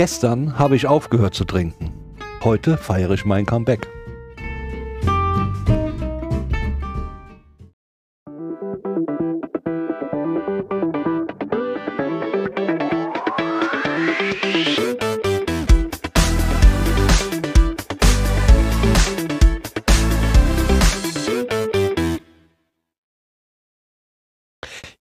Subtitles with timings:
[0.00, 1.92] Gestern habe ich aufgehört zu trinken.
[2.42, 3.86] Heute feiere ich mein Comeback.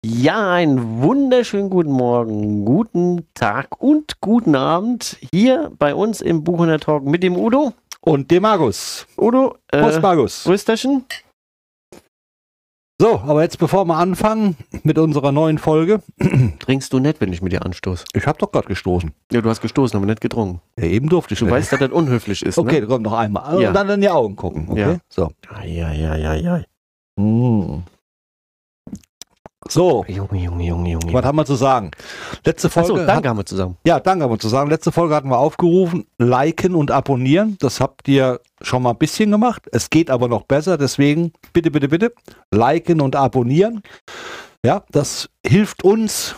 [0.05, 1.02] Ja, einen
[1.34, 7.24] wunderschönen guten Morgen, guten Tag und guten Abend hier bei uns im Buchhunter Talk mit
[7.24, 7.74] dem Udo.
[8.02, 9.08] Und dem Markus.
[9.18, 10.48] Udo, Prost, äh, Markus.
[10.48, 11.05] Rösterchen.
[13.02, 16.04] So, aber jetzt bevor wir anfangen mit unserer neuen Folge.
[16.60, 18.05] Trinkst du nicht, wenn ich mit dir anstoße?
[18.13, 19.12] Ich habe doch gerade gestoßen.
[19.32, 20.62] Ja, du hast gestoßen, aber nicht getrunken.
[20.77, 21.55] Ja, eben durfte ich Du nicht.
[21.55, 22.86] weißt, dass das unhöflich ist, Okay, ne?
[22.86, 23.60] komm noch einmal.
[23.60, 23.70] Ja.
[23.70, 24.68] Und dann in die Augen gucken.
[24.70, 24.80] Okay.
[24.80, 24.98] Ja.
[25.10, 25.32] So.
[25.66, 26.63] Ja, ja, ja, ja.
[27.16, 27.82] Mm.
[29.70, 31.13] So, Junge, Junge, Junge, Junge.
[31.13, 31.91] was haben wir zu sagen?
[32.46, 32.91] Letzte Folge.
[32.93, 33.77] Achso, hat- danke haben wir zusammen.
[33.85, 34.70] Ja, danke, haben wir zu sagen.
[34.70, 37.57] Letzte Folge hatten wir aufgerufen, liken und abonnieren.
[37.60, 39.63] Das habt ihr schon mal ein bisschen gemacht.
[39.71, 40.77] Es geht aber noch besser.
[40.77, 42.13] Deswegen bitte, bitte, bitte
[42.51, 43.82] liken und abonnieren.
[44.65, 46.35] Ja, das hilft uns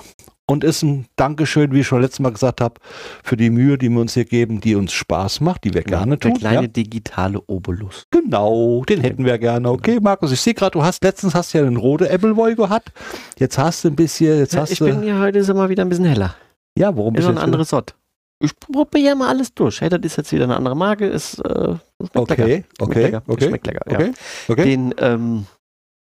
[0.48, 2.76] und ist ein Dankeschön, wie ich schon letztes Mal gesagt habe,
[3.24, 6.18] für die Mühe, die wir uns hier geben, die uns Spaß macht, die wir gerne
[6.18, 6.40] Der tun.
[6.40, 8.06] kleine Ja, digitale Obolus.
[8.12, 9.70] genau, den hätten wir gerne.
[9.70, 12.92] Okay, Markus, ich sehe gerade, du hast letztens hast ja einen roten Appleboy gehabt.
[13.40, 14.86] Jetzt hast du ein bisschen, jetzt Ja, hast ich du.
[14.86, 16.36] bin hier heute ist immer wieder ein bisschen heller.
[16.78, 17.96] ja, warum Ist bist noch du ein anderes Sort.
[18.44, 19.80] Ich probiere ja mal alles durch.
[19.82, 21.08] Hey, das ist jetzt wieder eine andere Marke.
[21.08, 21.76] Ist, äh,
[22.14, 22.46] Okay, lecker.
[22.46, 23.24] Schmeckt okay, lecker.
[23.28, 23.96] okay, Schmeckt lecker, ja.
[23.98, 24.14] okay,
[24.50, 24.64] okay.
[24.64, 25.46] Den, ähm,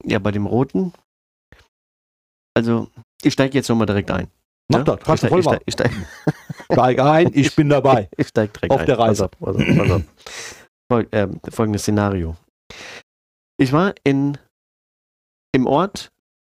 [0.04, 0.92] ja, bei dem roten,
[2.54, 2.88] also
[3.22, 4.28] ich steige jetzt nochmal direkt ein.
[4.68, 4.84] Mach ja?
[4.96, 5.62] das, du ich voll steig, machen.
[5.66, 5.90] ich steig,
[6.72, 8.08] Steig ein, ich bin dabei.
[8.16, 8.86] ich steig direkt Auf ein.
[8.86, 9.28] der Reise.
[9.28, 10.02] Pass auf, pass auf, pass auf.
[10.90, 12.36] Fol ähm, folgendes Szenario.
[13.58, 14.38] Ich war in,
[15.52, 16.10] im Ort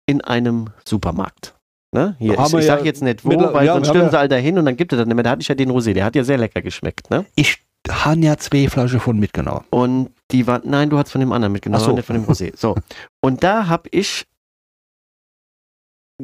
[0.06, 1.54] in einem Supermarkt.
[1.92, 2.14] Ne?
[2.18, 4.18] Hier, ich ich ja sag jetzt nicht wo, mittler- weil ja, sonst stürmen ja- sie
[4.18, 5.24] all dahin und dann gibt es das nicht mehr.
[5.24, 7.10] Da hatte ich ja den Rosé, der hat ja sehr lecker geschmeckt.
[7.10, 7.26] Ne?
[7.34, 9.64] Ich habe ja zwei Flaschen von mitgenommen.
[9.70, 11.92] Und die war, nein, du hast von dem anderen mitgenommen, so.
[11.92, 12.56] nicht von dem Rosé.
[12.56, 12.76] So.
[13.20, 14.26] Und da habe ich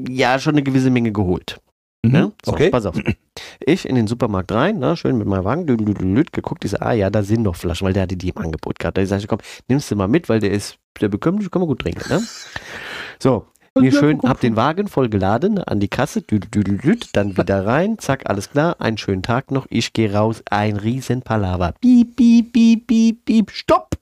[0.09, 1.61] ja schon eine gewisse Menge geholt.
[2.03, 2.33] Ne?
[2.45, 2.55] So, Mhm.
[2.55, 2.71] Okay.
[2.71, 2.97] Pass auf.
[3.61, 6.93] Ich in den Supermarkt rein, ne, schön mit meinem Wagen, düdelüdelüd, geguckt, ich so, ah
[6.93, 8.97] ja, da sind noch Flaschen, weil der hatte die im Angebot gehabt.
[8.97, 11.69] Da ich sage, komm, nimmst du mal mit, weil der ist, der bekömmlich, kann man
[11.69, 12.09] gut trinken.
[12.09, 12.23] Ne?
[13.19, 18.29] So, mir schön, hab den Wagen voll geladen, an die Kasse, dann wieder rein, zack,
[18.29, 21.73] alles klar, einen schönen Tag noch, ich gehe raus, ein riesen Palaver.
[21.81, 23.96] Piep, piep, piep, piep, piep, stopp!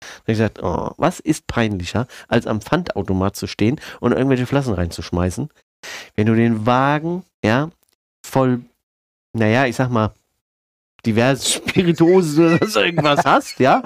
[0.00, 4.74] Da ich gesagt, oh, was ist peinlicher, als am Pfandautomat zu stehen und irgendwelche Flaschen
[4.74, 5.48] reinzuschmeißen?
[6.16, 7.70] Wenn du den Wagen, ja,
[8.24, 8.60] voll,
[9.32, 10.12] naja, ich sag mal,
[11.06, 13.82] diverse Spirituosen oder so irgendwas hast, ja.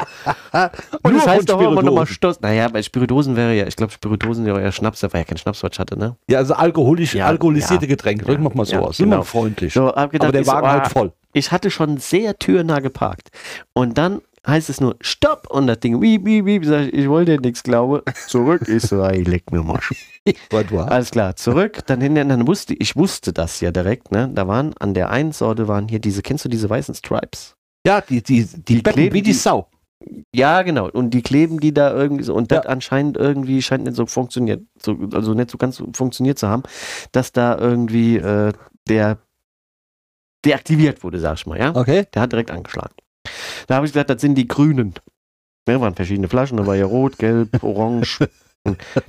[1.03, 2.07] Und das heißt doch immer nochmal.
[2.07, 2.41] Stoß.
[2.41, 5.39] Naja, bei Spirituosen wäre ja, ich glaube, Spirituosen wäre ja Schnaps, da war ja kein
[5.39, 6.17] Schnaps, was ich hatte, ne?
[6.29, 7.91] Ja, also alkoholisch, Ja, alkoholisierte ja.
[7.91, 8.25] Getränke.
[8.25, 8.97] Drücken wir mal so aus.
[8.97, 9.17] genau.
[9.17, 9.75] Immer freundlich.
[9.75, 11.13] So, gedacht, Aber der ich so, Wagen ah, halt voll.
[11.33, 13.31] ich hatte schon sehr türnah geparkt.
[13.73, 17.09] Und dann heißt es nur Stopp und das Ding, wie, wie, wie, sag ich, ich
[17.09, 18.03] wollte nichts, glaube.
[18.27, 18.69] Zurück.
[18.69, 19.81] Ich so, ey, leck mir mal.
[20.87, 21.81] Alles klar, zurück.
[21.87, 24.31] Dann hinterher, dann wusste ich wusste das ja direkt, ne?
[24.33, 27.57] Da waren an der einen Sorte waren hier diese, kennst du diese weißen Stripes?
[27.87, 29.69] Ja, die, die, die, Die kleben wie die Sau.
[30.35, 30.89] Ja, genau.
[30.91, 32.35] Und die kleben die da irgendwie so.
[32.35, 32.71] Und das Ja.
[32.71, 36.63] anscheinend irgendwie scheint nicht so funktioniert, so, also nicht so ganz so funktioniert zu haben,
[37.13, 38.53] dass da irgendwie äh,
[38.89, 39.19] der
[40.45, 41.75] deaktiviert wurde, sag ich mal, ja.
[41.75, 42.07] Okay.
[42.15, 42.95] Der hat direkt angeschlagen.
[43.67, 44.95] Da habe ich gesagt, das sind die Grünen.
[45.69, 48.29] Ne, waren verschiedene Flaschen, da war ja rot, gelb, orange.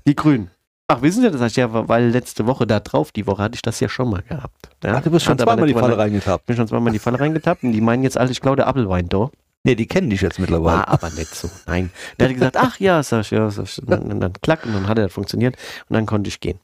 [0.06, 0.52] die Grünen.
[0.88, 1.42] Ach, wissen Sie das?
[1.52, 4.22] Ich, Ja, weil letzte Woche da drauf, die Woche hatte ich das ja schon mal
[4.22, 4.70] gehabt.
[4.84, 4.96] Ja?
[4.98, 6.46] Ach, du bist schon zweimal die nicht Falle reingetappt.
[6.46, 8.68] bin schon zweimal in die Falle reingetappt und die meinen jetzt alle, ich glaube, der
[8.68, 9.32] Apfelwein da.
[9.66, 10.80] Nee, die kennen dich jetzt mittlerweile.
[10.80, 11.50] War aber nicht so.
[11.68, 11.90] Nein.
[12.20, 13.80] Der hat gesagt, ach ja, sag ich, ja, sag ich.
[13.82, 15.56] Und dann, dann klack und dann hat er das funktioniert
[15.88, 16.60] und dann konnte ich gehen.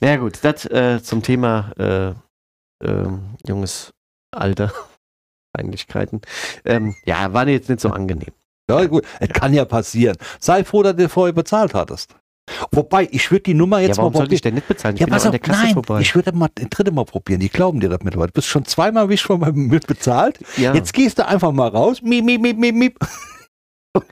[0.00, 2.12] Naja gut, das äh, zum Thema äh,
[2.86, 3.90] ähm, junges
[4.30, 4.72] Alter,
[5.52, 6.20] Peinlichkeiten.
[6.64, 8.32] Ähm, ja, war jetzt nicht so angenehm.
[8.70, 9.04] Ja, gut.
[9.20, 10.16] Es kann ja passieren.
[10.40, 12.14] Sei froh, dass du vorher bezahlt hattest.
[12.70, 14.54] Wobei, ich würde die Nummer Ja, jetzt warum mal sollte ich probieren.
[14.54, 14.94] denn nicht bezahlen?
[14.94, 16.00] Ich Ja, bin pass auf, der Kasse nein, vorbei.
[16.00, 17.40] ich würde mal ein dritte Mal probieren.
[17.40, 18.28] Die glauben dir das mittlerweile.
[18.28, 20.38] Du bist schon zweimal wie schon mal mit bezahlt.
[20.56, 20.74] ja.
[20.74, 22.00] Jetzt gehst du einfach mal raus.
[22.02, 22.98] Miep, miep, miep, miep, miep.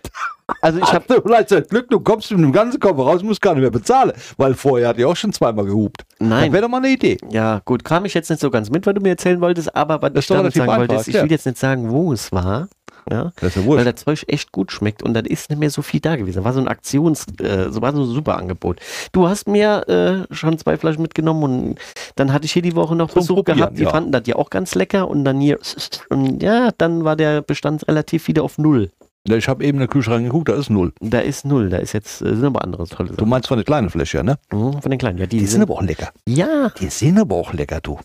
[0.61, 3.55] also ich habe vielleicht sein Glück, du kommst mit dem ganzen Koffer raus, musst gar
[3.55, 4.13] nicht mehr bezahlen.
[4.37, 6.05] Weil vorher hat die auch schon zweimal gehupt.
[6.19, 6.53] Das nein.
[6.53, 7.19] wäre doch mal eine Idee.
[7.31, 10.01] Ja, gut, kam ich jetzt nicht so ganz mit, was du mir erzählen wolltest, aber
[10.03, 11.23] was Das ich damit sagen wollte, ist, ich ja.
[11.23, 12.69] will jetzt nicht sagen, wo es war.
[13.09, 15.71] Ja, Das ist ja weil das Zeug echt gut schmeckt und dann ist nicht mehr
[15.71, 16.43] so viel da gewesen.
[16.43, 18.81] War so ein Aktions, äh, so war so ein super Angebot.
[19.13, 21.79] Du hast mir äh, schon zwei Flaschen mitgenommen und
[22.17, 23.79] dann hatte ich hier die Woche noch Zum Besuch Probieren, gehabt.
[23.79, 23.91] Die ja.
[23.91, 25.61] fanden das ja auch ganz lecker und dann hier
[26.09, 28.91] und ja, dann war der Bestand relativ wieder auf null.
[29.29, 30.93] Ja, Ich habe eben in den Kühlschrank geguckt, da ist null.
[31.01, 33.29] Da ist null, da ist jetzt äh, sind aber andere tolle Du Sachen.
[33.29, 34.39] meinst von der kleinen Fläche, ne?
[34.53, 36.11] Mhm, von den kleinen, ja, die, Die sind aber auch lecker.
[36.29, 37.99] ja, Die sind aber auch lecker, du.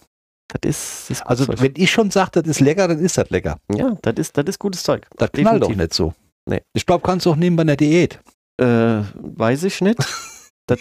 [0.47, 1.61] Das ist, das ist Also Zeug.
[1.61, 3.57] wenn ich schon sage, das ist lecker, dann ist das lecker.
[3.73, 5.07] Ja, das ist, das ist gutes Zeug.
[5.17, 5.77] Das knallt doch Definitiv.
[5.77, 6.13] nicht so.
[6.45, 6.61] Nee.
[6.73, 8.19] Ich glaube, kannst du auch nehmen bei einer Diät.
[8.59, 8.65] Äh,
[9.13, 9.97] weiß ich nicht.
[10.67, 10.79] das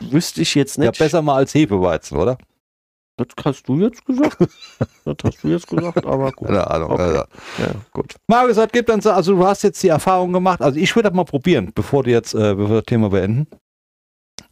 [0.00, 0.98] wüsste ich jetzt Ja, nicht.
[0.98, 2.38] besser mal als Hefeweizen, oder?
[3.20, 4.38] Das hast du jetzt gesagt.
[5.04, 6.48] das hast du jetzt gesagt, aber gut.
[6.48, 6.92] Keine Ahnung.
[6.92, 7.02] Okay.
[7.02, 7.24] Also.
[7.58, 8.14] Ja, gut.
[8.26, 11.10] Markus, was gibt dann so, also du hast jetzt die Erfahrung gemacht, also ich würde
[11.10, 13.46] das mal probieren, bevor du jetzt, äh, bevor wir das Thema beenden.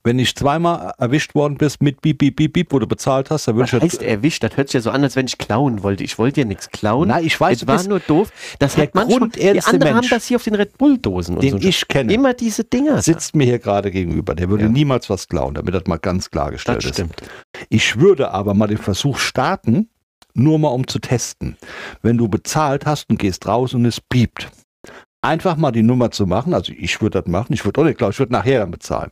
[0.09, 3.47] Wenn ich zweimal erwischt worden bist mit Beep, Beep, Beep, Beep, wo du bezahlt hast,
[3.47, 4.43] dann würde Was ich heißt erwischt?
[4.43, 6.03] Das hört sich ja so an, als wenn ich klauen wollte.
[6.03, 7.09] Ich wollte ja nichts klauen.
[7.09, 8.33] Nein, ich weiß, es du war nur doof.
[8.59, 9.97] Das der hat manchmal, die anderen Mensch.
[9.97, 11.69] haben das hier auf den Red Bull-Dosen und den so.
[11.69, 13.03] ich kenne, Immer diese Dinger.
[13.03, 14.35] sitzt mir hier gerade gegenüber.
[14.35, 14.71] Der würde Ja.
[14.71, 16.95] niemals was klauen, damit das mal ganz klargestellt das ist.
[16.95, 17.21] stimmt.
[17.69, 19.91] Ich würde aber mal den Versuch starten,
[20.33, 21.59] nur mal um zu testen.
[22.01, 24.49] Wenn du bezahlt hast und gehst raus und es piept,
[25.21, 26.55] einfach mal die Nummer zu machen.
[26.55, 27.53] Also ich würde das machen.
[27.53, 29.11] Ich würde auch nicht glauben, ich würde nachher dann bezahlen.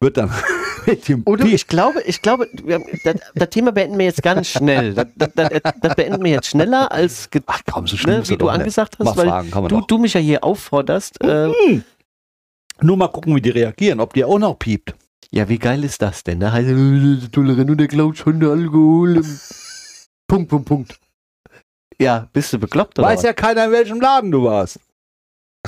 [0.00, 0.30] Wird dann
[0.86, 2.48] mit dem Oder ich glaube, ich glaube,
[3.04, 4.94] das, das Thema beenden wir jetzt ganz schnell.
[4.94, 5.50] Das, das,
[5.80, 8.54] das, beenden wir jetzt schneller, als Ach komm, so schlimm ne, wie du nicht.
[8.54, 11.20] angesagt Mal hast, weil fragen du, du mich ja hier aufforderst.
[11.22, 11.50] Äh,
[12.80, 14.94] Nur mal gucken, wie die reagieren, ob die auch noch piept.
[15.32, 16.38] ja, wie geil ist das denn?
[16.40, 19.22] Da heißt es, Toleranz und der klaut schon der Alkohol.
[20.28, 21.00] Punkt, Punkt, Punkt.
[22.00, 23.24] Ja, bist du bekloppt oder Weiß was?
[23.24, 24.78] ja keiner, in welchem Laden du warst.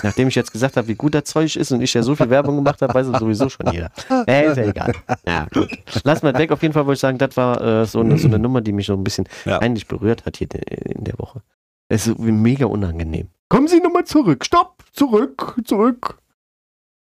[0.03, 2.31] Nachdem ich jetzt gesagt habe, wie gut das Zeug ist und ich ja so viel
[2.31, 3.91] Werbung gemacht habe, weiß es sowieso schon jeder.
[4.27, 4.95] Äh, ist ja egal.
[5.27, 5.69] Ja, gut.
[6.05, 6.53] Lass mal weg.
[6.53, 8.73] Auf jeden Fall wollte ich sagen, das war äh, so, eine, so eine Nummer, die
[8.73, 9.59] mich so ein bisschen Ja.
[9.59, 10.49] peinlich berührt hat hier
[10.87, 11.43] in der Woche.
[11.89, 13.29] Es ist mega unangenehm.
[13.49, 14.45] Kommen Sie nochmal zurück.
[14.45, 14.85] Stopp.
[14.93, 15.57] Zurück.
[15.65, 16.19] Zurück.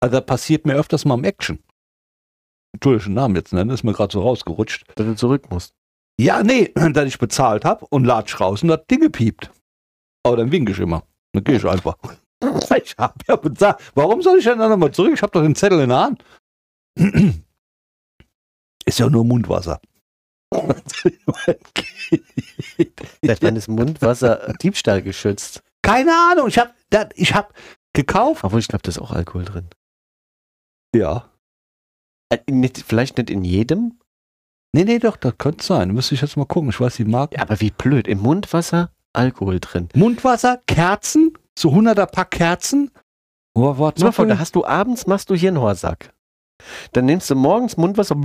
[0.00, 1.58] Also das passiert mir öfters mal im Action.
[2.72, 4.84] Entschuldigung, Namen jetzt nennen, ist mir gerade so rausgerutscht.
[4.94, 5.74] Dass du zurück musst.
[6.20, 9.50] Ja, nee, dass ich bezahlt habe und latsch raus und das Ding piept.
[10.24, 11.02] Aber dann winke ich immer.
[11.32, 11.96] Dann gehe ich einfach.
[12.82, 13.78] Ich habe ja bezahlt.
[13.94, 15.12] Warum soll ich denn dann nochmal zurück?
[15.14, 16.24] Ich habe doch den Zettel in der Hand.
[18.84, 19.80] Ist ja nur Mundwasser.
[23.22, 25.64] Seit wann ist Mundwasser Diebstahl geschützt?
[25.82, 26.46] Keine Ahnung.
[26.46, 26.72] Ich habe
[27.14, 27.52] ich hab
[27.92, 28.44] gekauft.
[28.44, 29.68] Obwohl, ich glaube, da ist auch Alkohol drin.
[30.94, 31.32] Ja.
[32.28, 33.98] Äh, nicht, vielleicht nicht in jedem,
[34.76, 35.90] Nee, nee, doch, das könnte sein.
[35.92, 36.68] Müsste ich jetzt mal gucken.
[36.68, 37.34] Ich weiß die Marke.
[37.34, 38.06] ja, aber wie blöd.
[38.06, 39.88] Im Mundwasser Alkohol drin.
[39.94, 42.90] Mundwasser, Kerzen, so 100er Pack Kerzen.
[43.54, 46.12] Oh, dir mal vor, da hast du abends, machst du hier einen Horsack.
[46.92, 48.16] Dann nimmst du morgens Mundwasser,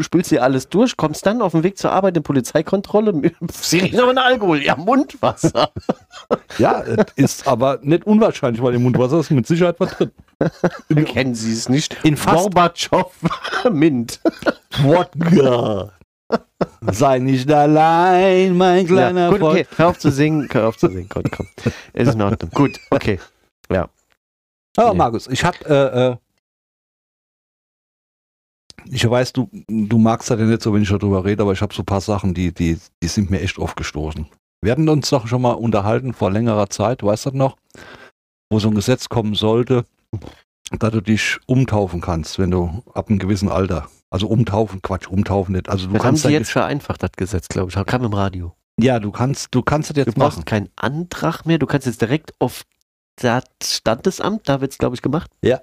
[0.00, 3.32] spülst dir alles durch, kommst dann auf dem Weg zur Arbeit in Polizeikontrolle.
[3.52, 4.62] Sie riechen aber nach Alkohol.
[4.62, 5.70] Ja, Mundwasser.
[6.58, 10.10] Ja, es ist aber nicht unwahrscheinlich, weil im Mundwasser ist mit Sicherheit was drin.
[11.04, 11.96] Kennen Sie es nicht?
[12.02, 13.12] In Gorbatschow
[13.70, 14.20] Mint.
[14.82, 15.92] Wodka.
[16.88, 19.60] Sei nicht allein, mein kleiner ja, gut, Freund.
[19.60, 19.68] okay.
[19.76, 20.48] Hör auf zu singen.
[20.52, 21.08] Hör auf zu singen.
[21.08, 21.46] Komm, komm.
[21.92, 22.50] Ist in Ordnung.
[22.52, 23.18] Gut, okay.
[24.76, 24.98] Aber Nee.
[24.98, 26.16] Markus, ich hab, äh, äh,
[28.84, 31.62] ich weiß, du, du magst das ja nicht so, wenn ich darüber rede, aber ich
[31.62, 34.26] habe so ein paar Sachen, die, die, die sind mir echt aufgestoßen.
[34.62, 37.56] Wir hatten uns doch schon mal unterhalten vor längerer Zeit, weißt du das noch?
[38.50, 39.84] Wo so ein Gesetz kommen sollte,
[40.78, 43.88] dass du dich umtaufen kannst, wenn du ab einem gewissen Alter.
[44.10, 45.68] Also umtaufen, Quatsch, umtaufen nicht.
[45.68, 47.86] Also du Das haben kannst Sie dein jetzt vereinfacht, das Gesetz, glaube ich.
[47.86, 48.54] Kam im Radio.
[48.78, 50.44] Ja, du kannst, du kannst das Du jetzt brauchst machen.
[50.44, 51.58] keinen Antrag mehr.
[51.58, 52.62] Du kannst jetzt direkt auf
[53.16, 55.30] das Standesamt, da wird es, glaube ich, gemacht.
[55.42, 55.60] Ja.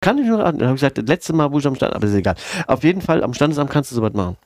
[0.00, 0.58] Kann ich nur an.
[0.58, 2.36] Da habe ich gesagt, das letzte Mal, wo ich am Stand, aber ist egal.
[2.68, 4.36] Auf jeden Fall, am Standesamt kannst du sowas machen.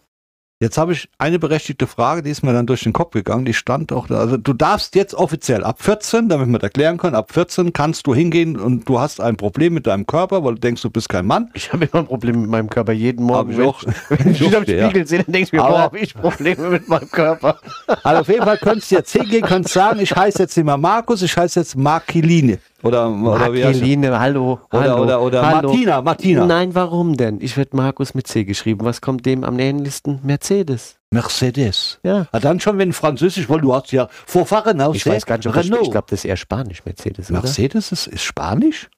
[0.62, 3.52] Jetzt habe ich eine berechtigte Frage, die ist mir dann durch den Kopf gegangen, die
[3.52, 4.19] stand auch da.
[4.19, 8.07] Also du darfst jetzt offiziell ab 14, damit wir das erklären können, ab 14 kannst
[8.07, 11.09] du hingehen und du hast ein Problem mit deinem Körper, weil du denkst, du bist
[11.09, 11.50] kein Mann.
[11.54, 12.92] Ich habe immer ein Problem mit meinem Körper.
[12.92, 13.83] Jeden Morgen, ich wenn auch.
[13.83, 14.85] ich, wenn ich wieder im Ja.
[14.88, 17.59] Spiegel sehe, dann denke ich mir, boah, habe ich Probleme mit meinem Körper.
[18.04, 20.76] Also auf jeden Fall könntest du jetzt hingehen, könntest sagen, ich heiße jetzt nicht mehr
[20.76, 22.59] Markus, ich heiße jetzt Markiline.
[22.83, 23.81] Oder, oder wie heißt es?
[23.81, 25.69] Markeline, hallo, Oder, hallo, oder, oder hallo.
[25.69, 26.47] Martina, Martina.
[26.47, 27.39] Nein, warum denn?
[27.41, 28.85] Ich werde Markus mit C geschrieben.
[28.85, 30.21] Was kommt dem am ähnlichsten?
[30.23, 30.97] Mercedes.
[31.11, 32.01] Mercedes.
[32.03, 32.27] Ja.
[32.33, 35.47] Ja, dann schon, wenn Französisch, weil du hast ja Vorfahren aus Ich weiß gar nicht,
[35.47, 35.83] ob das, Renault.
[35.83, 37.41] ich glaube, das ist eher Spanisch, Mercedes, oder?
[37.41, 38.89] Mercedes ist, ist Spanisch?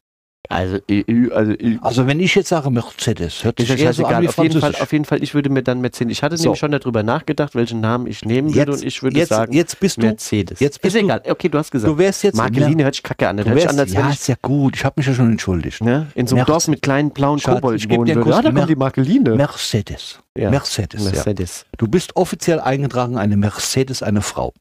[0.50, 1.76] Also, EU, also EU.
[1.80, 4.60] Also wenn ich jetzt sage Mercedes, hört sich ja eher so an wie Auf jeden,
[4.60, 6.12] Fall, auf jeden Fall, ich würde mir dann Mercedes.
[6.12, 6.44] Ich hatte So.
[6.44, 9.52] nämlich schon darüber nachgedacht, welchen Namen ich nehmen würde Jetzt, und ich würde jetzt, sagen
[9.54, 10.60] jetzt bist du, Mercedes.
[10.60, 11.22] jetzt bist ist du- egal.
[11.26, 11.90] Okay, du hast gesagt.
[11.90, 13.38] du wärst jetzt Markeline hört sich kacke an.
[13.38, 14.76] Das Du hört sich ja, ich ist ja gut.
[14.76, 15.80] Ich habe mich ja schon entschuldigt.
[15.80, 18.30] ne, in so einem Dorf mit kleinen blauen Schatz, Kobolden ich wohnen würde.
[18.30, 19.34] Ja, da kommt die Markeline.
[19.36, 20.18] Mercedes.
[20.36, 20.50] Ja.
[20.50, 21.04] Mercedes.
[21.04, 21.10] Ja.
[21.12, 21.64] Mercedes.
[21.78, 24.52] Du bist offiziell eingetragen, eine Mercedes, eine Frau.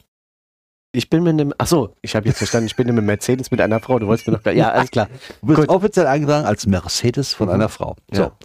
[0.96, 3.50] Ich bin mit einem, ach so, ich habe jetzt verstanden, ich bin mit einem Mercedes
[3.50, 3.98] mit einer Frau.
[3.98, 5.08] Du wolltest mir noch, ja, alles klar.
[5.42, 5.70] Du bist Gut.
[5.70, 7.54] offiziell eingetragen als Mercedes von Mhm.
[7.56, 7.96] einer Frau.
[8.12, 8.22] So.
[8.22, 8.38] Ja.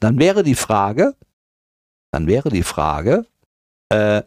[0.00, 1.14] Dann wäre die Frage,
[2.12, 3.24] dann wäre die Frage,
[3.90, 4.22] äh,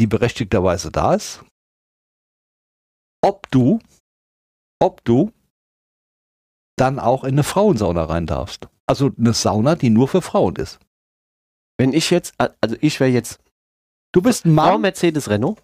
[0.00, 1.44] die berechtigterweise da ist,
[3.22, 3.78] ob du,
[4.80, 5.32] ob du
[6.76, 8.68] dann auch in eine Frauensauna rein darfst.
[8.86, 10.80] Also eine Sauna, die nur für Frauen ist.
[11.78, 13.40] Wenn ich jetzt, also ich wäre jetzt
[14.12, 14.80] Du bist ein Frau Mann.
[14.80, 15.62] Mercedes Renault.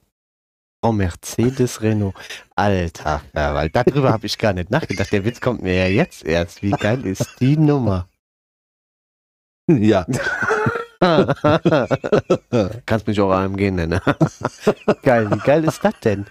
[0.85, 2.15] Frau Mercedes Renault.
[2.57, 5.11] Alter, ja, weil darüber habe ich gar nicht nachgedacht.
[5.13, 6.63] Der Witz kommt mir ja jetzt erst.
[6.63, 8.07] Wie geil ist die Nummer?
[9.67, 10.05] Ja.
[12.85, 13.99] Kannst mich auch AMG nennen.
[15.03, 16.27] geil, wie geil ist das denn?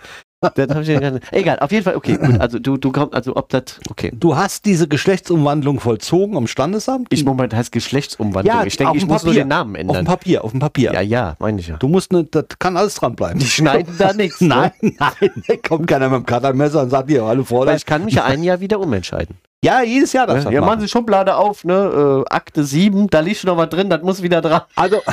[0.55, 2.39] Das hab ich ja gar nicht- Egal, auf jeden Fall, okay, gut.
[2.39, 4.11] Also du, du kommst, also ob das, okay.
[4.13, 7.07] Du hast diese Geschlechtsumwandlung vollzogen am Standesamt?
[7.11, 8.55] Ich Moment, heißt Geschlechtsumwandlung.
[8.55, 9.43] Ja, ich denke, ich dem muss nur Papier.
[9.43, 10.05] den Namen auf dem ändern.
[10.05, 10.93] Papier, auf dem Papier.
[10.93, 11.77] Ja, ja, meine ich ja.
[11.77, 13.39] Du musst ne, das kann alles dran bleiben.
[13.39, 14.41] Die schneiden da nichts.
[14.41, 14.93] Nein, Ne?
[14.99, 17.77] nein, da kommt keiner mit dem Cuttermesser und sagt dir, Weil Fräulein.
[17.77, 19.37] ich kann mich ja ein Jahr wieder umentscheiden.
[19.63, 22.23] Ja, jedes Jahr das Ja, ja, machen Sie Schublade auf, ne?
[22.27, 24.61] Äh, Akte 7, da liegt schon noch was drin, das muss wieder dran.
[24.75, 24.97] Also,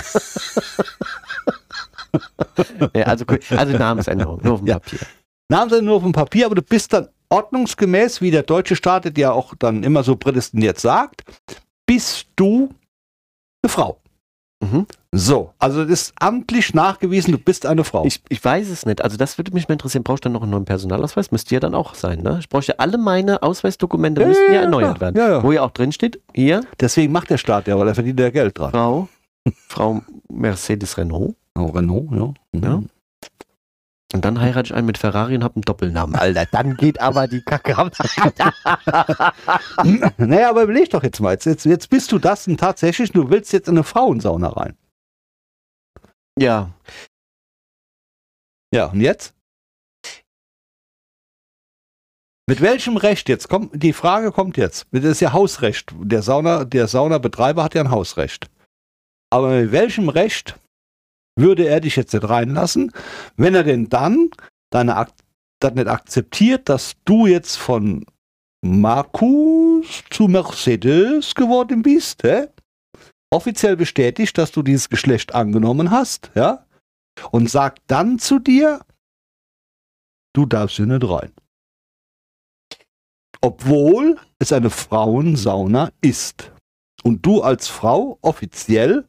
[2.95, 3.25] Ja, also,
[3.57, 4.79] also Namensänderung, nur auf dem Ja.
[4.81, 4.99] Papier.
[5.51, 9.05] Namen sie nur auf dem Papier, aber du bist dann ordnungsgemäß, wie der deutsche Staat
[9.07, 11.23] es ja auch dann immer so prädestiniert sagt,
[11.87, 12.71] bist du
[13.63, 14.01] eine Frau.
[14.63, 14.87] Mhm.
[15.11, 18.05] So, also das ist amtlich nachgewiesen, du bist eine Frau.
[18.05, 19.03] Ich, ich weiß es nicht.
[19.03, 20.05] Also das würde mich mal interessieren.
[20.05, 21.33] Brauchst du dann noch einen neuen Personalausweis?
[21.33, 22.37] Müsste ja dann auch sein, ne?
[22.39, 25.17] Ich bräuchte alle meine Ausweisdokumente, müssten ja erneuert werden.
[25.17, 25.43] Ja, ja.
[25.43, 28.31] Wo ja auch drin steht, hier, Deswegen macht der Staat ja, weil er verdient ja
[28.31, 28.71] Geld dran.
[28.71, 29.09] Frau,
[29.67, 31.35] Frau Mercedes Renault.
[31.59, 32.77] Oh, Renault, ja.
[32.77, 32.89] Mhm.
[34.13, 36.17] Und dann heirate ich einen mit Ferrari und habe einen Doppelnamen.
[36.17, 37.93] Alter, dann geht aber die Kacke ab.
[40.17, 41.33] naja, aber überleg doch jetzt mal.
[41.33, 44.77] Jetzt, jetzt, jetzt bist du das und tatsächlich, du willst jetzt in eine Frauensauna rein.
[46.37, 46.73] ja,
[48.75, 49.35] Ja, und jetzt?
[52.49, 53.49] Mit welchem Recht jetzt?
[53.49, 54.89] Kommt, die Frage kommt jetzt.
[54.91, 55.95] Das ist ja Hausrecht.
[56.01, 58.51] Der, Sauna, der Saunabetreiber hat ja ein Hausrecht.
[59.31, 60.59] Aber mit welchem Recht
[61.37, 62.93] würde er dich jetzt nicht reinlassen,
[63.37, 64.31] wenn er denn dann
[64.71, 65.07] deine
[65.61, 68.07] das nicht akzeptiert, dass du jetzt von
[68.63, 72.49] Markus zu Mercedes geworden bist, hä?
[73.31, 76.67] offiziell bestätigt, dass du dieses Geschlecht angenommen hast, ja?
[77.31, 78.81] Und sagt dann zu dir,
[80.35, 81.33] du darfst hier nicht rein.
[83.41, 86.53] Obwohl es eine Frauensauna ist.
[87.03, 89.09] Und du als Frau offiziell,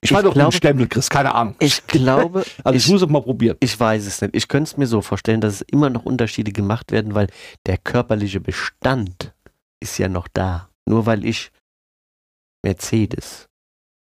[0.00, 1.54] ich meine doch den glaube- Stempel kriegst, keine Ahnung.
[1.58, 3.56] ich glaube, Also ich, ich- muss es mal probieren.
[3.60, 4.34] Ich weiß es nicht.
[4.34, 7.28] Ich könnte es mir so vorstellen, dass es immer noch Unterschiede gemacht werden, weil
[7.66, 9.32] der körperliche Bestand
[9.80, 10.68] ist ja noch da.
[10.88, 11.50] Nur weil ich
[12.64, 13.46] Mercedes,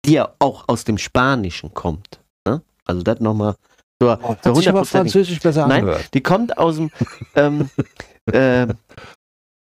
[0.04, 2.20] die ja auch aus dem Spanischen kommt.
[2.46, 2.62] Ne?
[2.84, 3.54] Also das nochmal.
[4.00, 4.90] So, so Hat sich aber hundertprozentig.
[4.90, 5.80] französisch besser Nein.
[5.80, 6.12] angehört.
[6.14, 6.90] Die kommt aus dem,
[7.36, 7.70] ähm,
[8.32, 8.66] äh,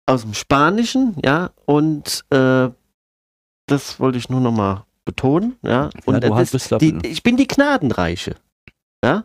[0.06, 2.68] aus dem Spanischen, ja, und äh,
[3.66, 5.90] das wollte ich nur nochmal betonen, ja.
[6.04, 8.36] Und Ja, du das ist bist die, ich bin die Gnadenreiche.
[9.02, 9.24] Ja?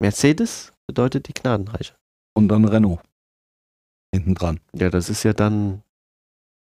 [0.00, 1.94] Mercedes bedeutet die Gnadenreiche.
[2.34, 3.00] Und dann Renault.
[4.14, 4.60] Hinten dran.
[4.74, 5.82] Ja, das ist ja dann,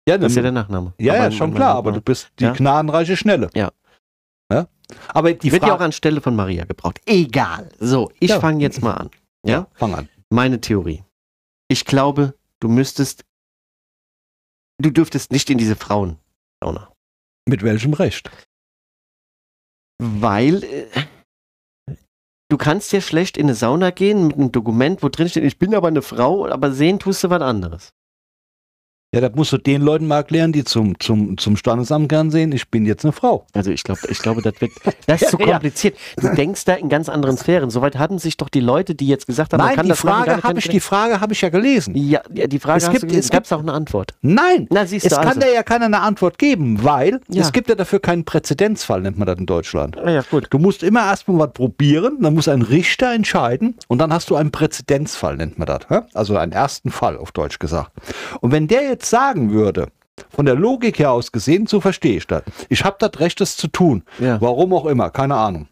[0.07, 0.93] Ja, das ist ja der Nachname.
[0.99, 2.53] ja, ja, Aber- schon aber- klar, aber du bist die Ja.
[2.53, 3.49] gnadenreiche Schnelle.
[3.55, 3.71] Ja.
[4.51, 4.67] ja?
[5.09, 7.01] Aber die wird ja auch anstelle von Maria gebraucht.
[7.05, 7.69] Egal.
[7.79, 8.39] So, ich Ja.
[8.39, 9.09] fange jetzt mal an.
[9.45, 9.67] Ja?
[9.73, 10.09] fang an.
[10.29, 11.03] Meine Theorie.
[11.69, 13.23] Ich glaube, du müsstest,
[14.79, 16.91] du dürftest nicht in diese Frauensauna.
[17.47, 18.29] Mit welchem Recht?
[20.03, 20.87] Weil äh,
[22.49, 25.57] du kannst ja schlecht in eine Sauna gehen mit einem Dokument, wo drin steht, ich
[25.57, 27.93] bin aber eine Frau, aber sehen tust du was anderes.
[29.17, 32.51] Ja, das musst du den Leuten mal erklären, die zum, zum, zum Standesamt gern sehen,
[32.51, 33.47] ich bin jetzt eine Frau.
[33.53, 34.71] Also ich glaube, ich glaube, das wird,
[35.07, 35.97] das ist zu kompliziert.
[36.17, 37.71] Du denkst da in ganz anderen Sphären.
[37.71, 40.01] Soweit hatten sich doch die Leute, die jetzt gesagt haben, man Nein, kann die das
[40.01, 41.95] Frage habe ich, die Frage habe ich ja gelesen.
[41.95, 44.13] ja, ja, die Frage Es hast gibt- es es auch eine Antwort.
[44.21, 45.39] Nein, Na, siehst es du kann also.
[45.39, 47.41] dir ja keiner eine Antwort geben, weil Ja.
[47.41, 49.95] es gibt ja dafür keinen Präzedenzfall, nennt man das in Deutschland.
[49.95, 50.45] Ja, ja, gut.
[50.51, 54.35] Du musst immer erstmal was probieren, dann muss ein Richter entscheiden und dann hast du
[54.35, 55.79] einen Präzedenzfall, nennt man das.
[56.13, 57.91] Also einen ersten Fall, auf Deutsch gesagt.
[58.41, 59.87] Und wenn der jetzt sagen würde,
[60.29, 62.43] von der Logik her aus gesehen, so verstehe ich das.
[62.69, 64.03] Ich habe das Recht, das zu tun.
[64.19, 64.41] Ja.
[64.41, 65.67] Warum auch immer, keine Ahnung.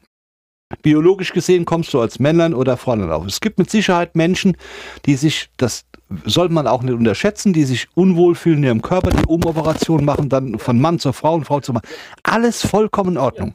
[0.82, 3.26] Biologisch gesehen kommst du als Männlein oder Fräulein auf.
[3.26, 4.58] Es gibt mit Sicherheit Menschen,
[5.06, 5.86] die sich, das
[6.26, 10.30] sollte man auch nicht unterschätzen, die sich unwohl fühlen in ihrem Körper, die Umoperation machen,
[10.30, 11.84] dann von Mann zur Frau und Frau zu Mann.
[12.24, 13.54] Alles vollkommen in Ordnung.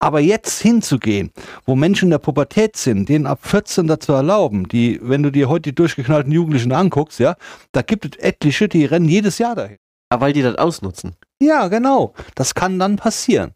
[0.00, 1.32] Aber jetzt hinzugehen,
[1.66, 5.48] wo Menschen in der Pubertät sind, denen ab 14 dazu erlauben, die, wenn du dir
[5.48, 7.34] heute die durchgeknallten Jugendlichen anguckst, ja,
[7.72, 9.78] da gibt es etliche, die rennen jedes Jahr dahin.
[10.10, 11.16] Aber weil die das ausnutzen.
[11.42, 12.14] Ja, genau.
[12.34, 13.52] Das kann dann passieren.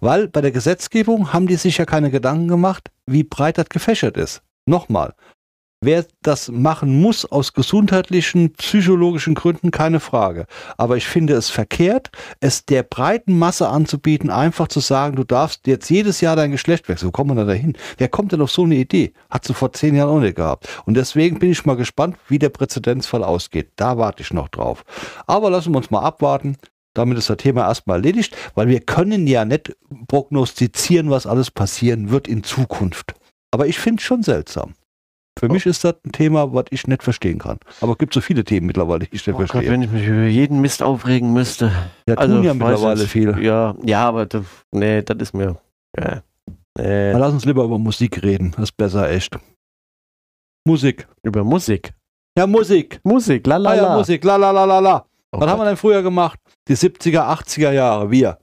[0.00, 4.16] Weil bei der Gesetzgebung haben die sich ja keine Gedanken gemacht, wie breit das gefächert
[4.16, 4.42] ist.
[4.66, 5.14] Nochmal.
[5.80, 10.46] Wer das machen muss aus gesundheitlichen, psychologischen Gründen, keine Frage.
[10.76, 15.68] Aber ich finde es verkehrt, es der breiten Masse anzubieten, einfach zu sagen, du darfst
[15.68, 17.08] jetzt jedes Jahr dein Geschlecht wechseln.
[17.08, 17.76] Wo kommt man da dahin?
[17.96, 19.12] Wer kommt denn auf so eine Idee?
[19.30, 20.68] Hat sie vor zehn Jahren auch nicht gehabt.
[20.84, 23.70] Und deswegen bin ich mal gespannt, wie der Präzedenzfall ausgeht.
[23.76, 24.84] Da warte ich noch drauf.
[25.28, 26.56] Aber lassen wir uns mal abwarten.
[26.94, 29.76] Damit ist das Thema erstmal erledigt, weil wir können ja nicht
[30.08, 33.14] prognostizieren, was alles passieren wird in Zukunft.
[33.52, 34.74] Aber ich finde es schon seltsam.
[35.38, 35.52] Für Oh.
[35.52, 37.58] mich ist das ein Thema, was ich nicht verstehen kann.
[37.80, 39.70] Aber es gibt so viele Themen mittlerweile, die ich nicht Oh Gott, verstehe.
[39.70, 41.70] wenn ich mich über jeden Mist aufregen müsste.
[42.08, 43.10] ja, tun Also, ja mittlerweile nicht.
[43.10, 43.40] viele.
[43.42, 45.56] Ja, ja, aber das, nee, das ist mir.
[45.96, 46.22] Ja.
[46.76, 48.52] Nee, lass uns lieber über Musik reden.
[48.56, 49.36] Das ist besser, echt.
[50.66, 51.06] Musik.
[51.22, 51.92] über Musik.
[52.36, 53.00] Ja, Musik.
[53.04, 53.96] Musik, la la Ah, ja, la.
[53.96, 54.22] Musik.
[54.24, 55.04] La la la la la.
[55.32, 56.38] Oh Was haben wir denn früher gemacht?
[56.68, 58.10] Die 70er, 80er Jahre.
[58.10, 58.38] Wir.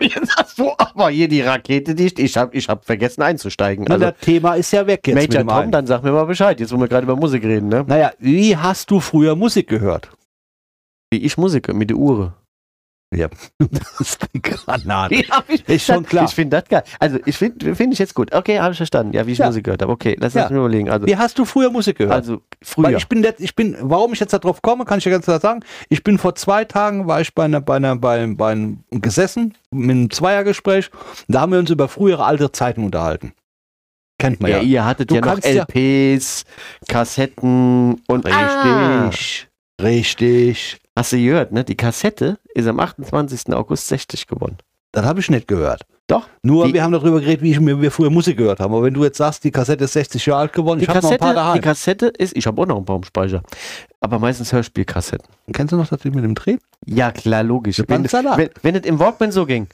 [0.00, 2.18] Jetzt hast du aber hier die Rakete dicht.
[2.18, 3.88] Ich habe ich hab vergessen einzusteigen.
[3.90, 5.72] Also, das Thema ist ja weg jetzt Major Tom, einen.
[5.72, 7.84] dann sag mir mal Bescheid, jetzt wo wir gerade über Musik reden, ne?
[7.86, 10.10] Naja, wie hast du früher Musik gehört?
[11.10, 12.34] Wie ich Musik mit der Uhr.
[13.58, 15.14] Das ist eine Granate.
[15.14, 16.24] Ja, ich, Ist schon klar.
[16.24, 16.82] Ich finde das geil.
[16.98, 18.32] Also, ich finde find ich jetzt gut.
[18.34, 19.12] Okay, habe ich verstanden.
[19.12, 19.46] Ja, wie ich Ja.
[19.46, 19.92] Musik gehört habe.
[19.92, 20.42] Okay, lass Ja.
[20.42, 20.90] uns mir überlegen.
[20.90, 22.14] Also, Wie hast du früher Musik gehört?
[22.14, 22.34] also
[22.76, 22.96] Weil früher.
[22.96, 25.40] ich bin, jetzt, ich bin, warum ich jetzt darauf komme, kann ich dir ganz klar
[25.40, 25.60] sagen.
[25.88, 29.54] Ich bin vor zwei Tagen, war ich bei einer, bei einer, bei, bei einem gesessen,
[29.70, 30.90] mit einem Zweiergespräch.
[31.28, 33.32] Da haben wir uns über frühere alte Zeiten unterhalten.
[34.18, 34.62] Kennt man ja, ja.
[34.62, 36.44] ihr hattet Du ja noch ja- LPs,
[36.88, 39.48] Kassetten und Ah, Richtig.
[39.82, 40.78] Richtig.
[40.96, 41.64] Hast du gehört, ne?
[41.64, 43.52] Die Kassette ist am 28.
[43.54, 44.58] August 60 geworden.
[44.92, 45.82] Das habe ich nicht gehört.
[46.06, 46.26] Doch.
[46.42, 48.74] Nur Die- wir haben darüber geredet, wie ich, mir- wir früher Musik gehört haben.
[48.74, 51.00] Aber wenn du jetzt sagst, die Kassette ist 60 Jahre alt geworden, Die ich habe
[51.00, 51.60] noch ein paar Kassette, die daheim.
[51.62, 53.42] Kassette ist, ich habe auch noch einen Baumspeicher,
[54.00, 55.26] aber meistens Hörspielkassetten.
[55.52, 56.58] Kennst du noch das mit dem Dreh?
[56.84, 57.76] Ja, klar, logisch.
[57.76, 59.68] Der Wenn, wenn, wenn es im Walkman so ging,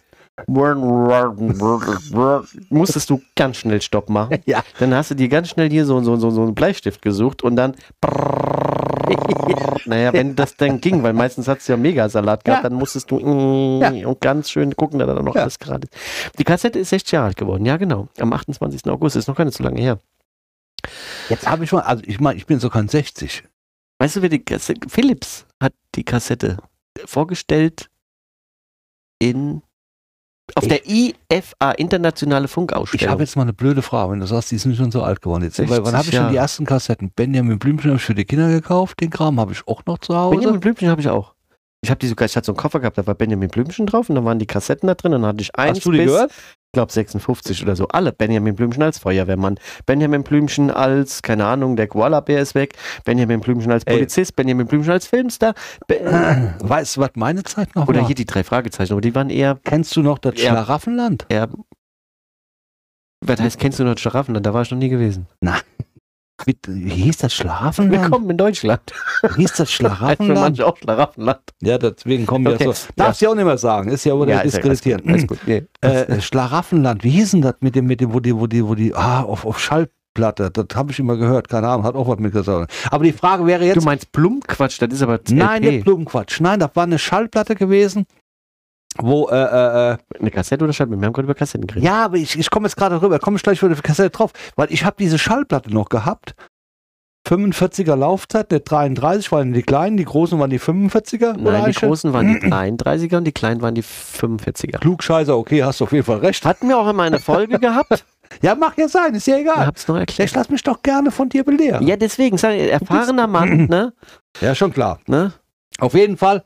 [2.70, 4.38] musstest du ganz schnell Stopp machen.
[4.46, 4.62] Ja.
[4.78, 7.56] Dann hast du dir ganz schnell hier so, so, so, so einen Bleistift gesucht und
[7.56, 7.74] dann.
[9.86, 12.68] naja, wenn das dann ging, weil meistens hast du ja Megasalat gehabt, Ja.
[12.68, 14.08] dann musstest du mm, Ja.
[14.08, 15.42] und ganz schön gucken, dass da noch Ja.
[15.42, 16.38] alles gerade ist.
[16.38, 18.08] Die Kassette ist 60 Jahre alt geworden, ja genau.
[18.18, 18.86] Am 28.
[18.90, 19.98] August, ist noch gar nicht so lange her.
[21.28, 23.44] Jetzt habe ich mal, also ich meine, ich bin so kein 60.
[23.98, 24.88] Weißt du, wer die Kassette.
[24.88, 26.58] Philips hat die Kassette
[27.04, 27.90] vorgestellt
[29.18, 29.62] in.
[30.54, 33.10] Auf Ich- der IFA, Internationale Ich Funkausstellung.
[33.12, 35.44] habe jetzt mal eine blöde Frage, wenn du sagst, die sind schon so alt geworden.
[35.44, 37.10] Jetzt, 60 weil, wann habe ich schon die ersten Kassetten?
[37.14, 40.16] Benjamin Blümchen habe ich für die Kinder gekauft, den Kram habe ich auch noch zu
[40.16, 40.36] Hause.
[40.36, 41.34] Benjamin Blümchen habe ich auch.
[41.80, 44.08] Ich habe die sogar, ich hatte so einen Koffer gehabt, da war Benjamin Blümchen drauf
[44.08, 45.98] und da waren die Kassetten da drin und dann hatte ich eins Hast du die
[45.98, 46.32] bis, gehört?
[46.68, 47.88] Ich glaube 56 oder so.
[47.88, 48.12] Alle.
[48.12, 52.74] Benjamin Blümchen als Feuerwehrmann, Benjamin Blümchen als, keine Ahnung, der Koala-Bär ist weg,
[53.06, 53.94] Benjamin Blümchen als Ey.
[53.96, 55.54] Polizist, Benjamin Blümchen als Filmstar.
[55.86, 55.98] Be
[56.60, 58.06] Weißt du, was meine Zeit noch oder war?
[58.06, 60.50] hier die drei Fragezeichen, aber die waren eher, Kennst du noch das Ja.
[60.50, 61.24] Schlaraffenland?
[61.30, 61.48] eher
[63.20, 64.40] was heißt, kennst du noch Giraffen?
[64.40, 65.26] Da war ich noch nie gewesen.
[65.40, 65.50] Wie,
[66.46, 68.02] wie hieß das Schlaraffenland?
[68.04, 68.80] Willkommen in Deutschland.
[69.36, 70.40] Hieß das Heißt für Schlaraffenland?
[70.40, 71.40] manche auch Schlaraffenland.
[71.60, 72.64] Ja, deswegen kommen wir Okay.
[72.72, 72.74] so.
[72.96, 75.02] Darfst du ja auch nicht mehr sagen, ist ja oder Ja, ja diskreditiert.
[75.26, 75.38] gut.
[75.46, 75.64] Nee.
[75.80, 78.74] äh, Schlaraffenland, wie hieß denn das mit dem, mit dem, wo die, wo die, wo
[78.74, 82.18] die, ah, auf, auf Schallplatte, das habe ich immer gehört, keine Ahnung, hat auch was
[82.18, 82.72] mit gesagt.
[82.90, 86.60] Aber die Frage wäre jetzt, Du meinst Blumenquatsch, das ist aber nein, nicht Blumenquatsch, nein,
[86.60, 88.06] das war eine Schallplatte gewesen,
[88.96, 91.00] wo, äh, äh, äh, Eine Kassette oder Schallplatte?
[91.02, 91.84] Wir haben gerade über Kassetten geredet.
[91.84, 94.32] ja, aber ich, ich komme jetzt gerade rüber, komme ich gleich für die Kassette drauf,
[94.56, 96.34] weil ich habe diese Schallplatte noch gehabt,
[97.28, 101.38] 45er Laufzeit, der 33 waren die kleinen, die großen waren die 45er.
[101.38, 104.78] oder Nein, die großen waren die 33er und die kleinen waren die 45er.
[104.78, 106.44] Klugscheißer, okay, hast du auf jeden Fall recht.
[106.46, 108.04] Hatten wir auch immer eine Folge gehabt?
[108.40, 109.66] Ja, mach ja sein, ist ja Ich egal.
[109.66, 110.34] hab's noch Ich erklärt.
[110.34, 111.86] lass mich doch gerne von dir belehren.
[111.86, 113.92] Ja, deswegen, sag ich, erfahrener Mann, ne?
[114.40, 114.98] Ja, schon klar.
[115.06, 115.32] ne?
[115.80, 116.44] Auf jeden Fall.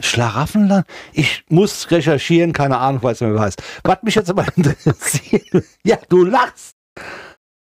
[0.00, 0.86] Schlaraffenland.
[1.12, 3.62] Ich muss recherchieren, keine Ahnung, weiß nicht, wie heißt.
[3.82, 5.64] Was mich jetzt aber interessiert.
[5.84, 6.76] Ja, du lachst.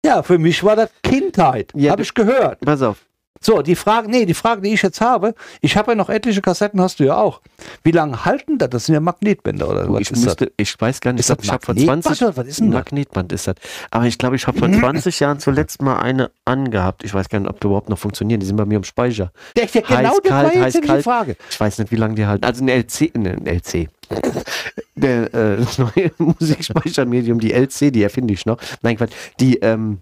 [0.05, 1.71] Ja, für mich war das Kindheit.
[1.75, 2.61] Ja, habe ich gehört.
[2.61, 3.05] Pass auf.
[3.41, 6.41] So, die Frage, nee, die Frage, die ich jetzt habe, ich habe ja noch etliche
[6.41, 7.41] Kassetten, hast du ja auch.
[7.83, 8.69] Wie lange halten das?
[8.69, 10.25] Das sind ja Magnetbänder oder was Ich, ist das?
[10.25, 12.59] müsste, ich weiß gar nicht, Ist ich, das habe vor Magnetband 20 oder was ist
[12.59, 12.79] denn das?
[12.79, 13.55] Magnetband ist das.
[13.91, 17.03] Aber ich glaube, ich habe vor 20 Jahren zuletzt mal eine angehabt.
[17.03, 18.39] Ich weiß gar nicht, ob die überhaupt noch funktionieren.
[18.41, 19.31] Die sind bei mir im Speicher.
[19.57, 21.03] Ja, genau Heiß, das kalt, war jetzt heiß, die kalt.
[21.03, 21.35] Frage.
[21.49, 22.43] Ich weiß nicht, wie lange die halten.
[22.43, 23.87] Also ein LC, ein LC.
[24.95, 28.57] Der, äh, das neue Musikspeichermedium, die LC, die erfinde ich noch.
[28.81, 29.13] Nein, Quatsch.
[29.39, 29.99] Die ähm,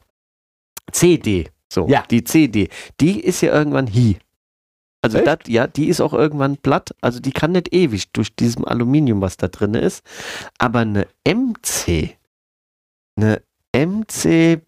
[0.91, 1.49] CD.
[1.71, 2.03] So, Ja.
[2.09, 2.69] die CD.
[2.99, 4.17] Die ist ja irgendwann hi.
[5.03, 6.93] Also das, ja, die ist auch irgendwann platt.
[7.01, 10.03] Also die kann nicht ewig durch diesem Aluminium, was da drin ist.
[10.57, 12.17] Aber eine MC,
[13.15, 13.41] eine
[13.73, 14.61] MC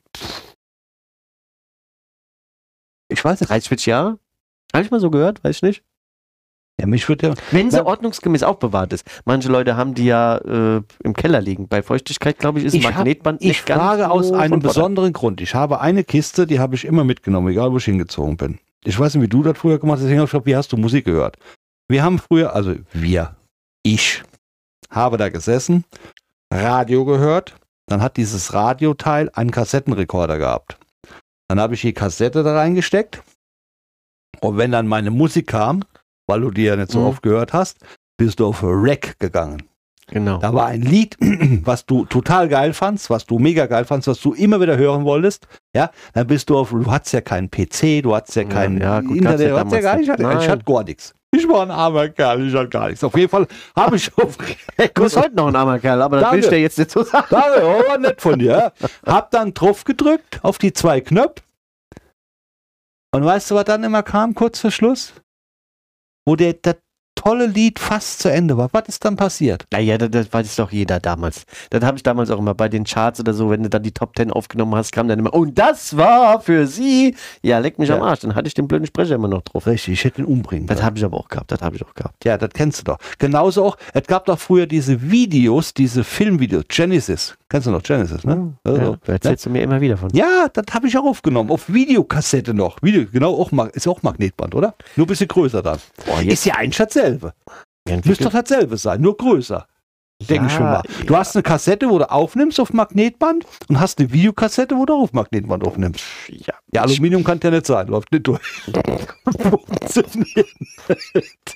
[3.11, 3.49] Ich weiß nicht.
[3.49, 4.19] 30, 40 Jahre?
[4.73, 5.83] Habe ich mal so gehört, weiß ich nicht.
[6.79, 7.33] Ja, mich würde ja.
[7.51, 9.05] Wenn sie Na- ordnungsgemäß aufbewahrt ist.
[9.25, 11.67] Manche Leute haben die ja äh, im Keller liegen.
[11.67, 14.59] Bei Feuchtigkeit, glaube ich, ist Ich ein hab- Magnetband Ich nicht ganz frage aus einem
[14.59, 15.41] besonderen Grund.
[15.41, 18.59] Ich habe eine Kiste, die habe ich immer mitgenommen, egal wo ich hingezogen bin.
[18.85, 20.71] Ich weiß nicht, wie du das früher gemacht hast, deswegen habe ich gefragt, wie hast
[20.71, 21.37] du Musik gehört?
[21.89, 23.35] Wir haben früher, also wir,
[23.83, 24.23] ich,
[24.89, 25.83] habe da gesessen,
[26.53, 27.55] Radio gehört,
[27.87, 30.77] dann hat dieses Radioteil einen Kassettenrekorder gehabt.
[31.49, 33.21] Dann habe ich die Kassette da reingesteckt
[34.39, 35.83] und wenn dann meine Musik kam,
[36.29, 37.05] weil du die ja nicht so Mhm.
[37.07, 37.79] oft gehört hast,
[38.17, 39.63] bist du auf Rack gegangen.
[40.11, 40.37] Genau.
[40.39, 41.17] Da war ein Lied,
[41.65, 45.03] was du total geil fandst, was du mega geil fandst, was du immer wieder hören
[45.05, 45.47] wolltest.
[45.75, 48.81] Ja, dann bist du auf, du hattest ja keinen PC, du hattest ja Ja, keinen
[48.81, 50.19] ja, gut, Internet, ja du hattest ja gar nicht, nicht.
[50.19, 50.61] ich hatte, Nein.
[50.65, 51.13] gar nichts.
[51.31, 53.03] Ich war ein armer Kerl, ich hatte gar nichts.
[53.03, 56.23] Auf jeden Fall habe ich auf Du bist heute noch ein armer Kerl, aber das
[56.23, 56.37] Danke.
[56.37, 57.27] will ich dir jetzt nicht so sagen.
[57.29, 58.51] Danke, aber nett von dir.
[58.79, 58.87] ja.
[59.05, 61.43] Hab dann drauf gedrückt auf die zwei Knöpfe.
[63.13, 65.13] Und weißt du, was dann immer kam, kurz vor Schluss?
[66.29, 66.75] Wo der, das
[67.19, 68.69] tolle Lied fast zu Ende war.
[68.71, 69.65] Was ist dann passiert?
[69.71, 71.45] Naja, das, das weiß doch jeder damals.
[71.69, 73.91] Das habe ich damals auch immer bei den Charts oder so, wenn du dann die
[73.91, 77.15] Top 10 aufgenommen hast, kam dann immer, und das war für sie.
[77.41, 77.97] Ja, leck mich Ja.
[77.97, 78.21] am Arsch.
[78.21, 79.67] Dann hatte ich den blöden Sprecher immer noch drauf.
[79.67, 81.93] Richtig, ich hätte ihn umbringen Das habe ich aber auch gehabt, das habe ich auch
[81.93, 82.23] gehabt.
[82.23, 82.97] Ja, das kennst du doch.
[83.17, 87.35] Genauso auch, es gab doch früher diese Videos, diese Filmvideos, Genesis.
[87.49, 88.53] Kennst du noch Genesis, ne?
[88.63, 90.09] Also, Ja, da erzählst du mir immer wieder von.
[90.13, 91.49] Ja, das habe ich auch aufgenommen.
[91.49, 92.77] Auf Videokassette noch.
[92.83, 94.75] Video, genau, auch, ist auch Magnetband, oder?
[94.95, 95.79] Nur ein bisschen größer dann.
[96.05, 96.77] Boah, Ist ja eigentlich
[97.13, 97.33] dasselbe.
[98.05, 99.65] Müsste doch dasselbe sein, nur größer.
[100.27, 100.81] Denke ich schon mal.
[101.05, 104.93] Du hast eine Kassette, wo du aufnimmst auf Magnetband und hast eine Videokassette, wo du
[104.93, 106.03] auf Magnetband aufnimmst.
[106.27, 108.41] ja, Ja, Aluminium kann ja nicht sein, läuft nicht durch.
[109.39, 110.47] Funktioniert.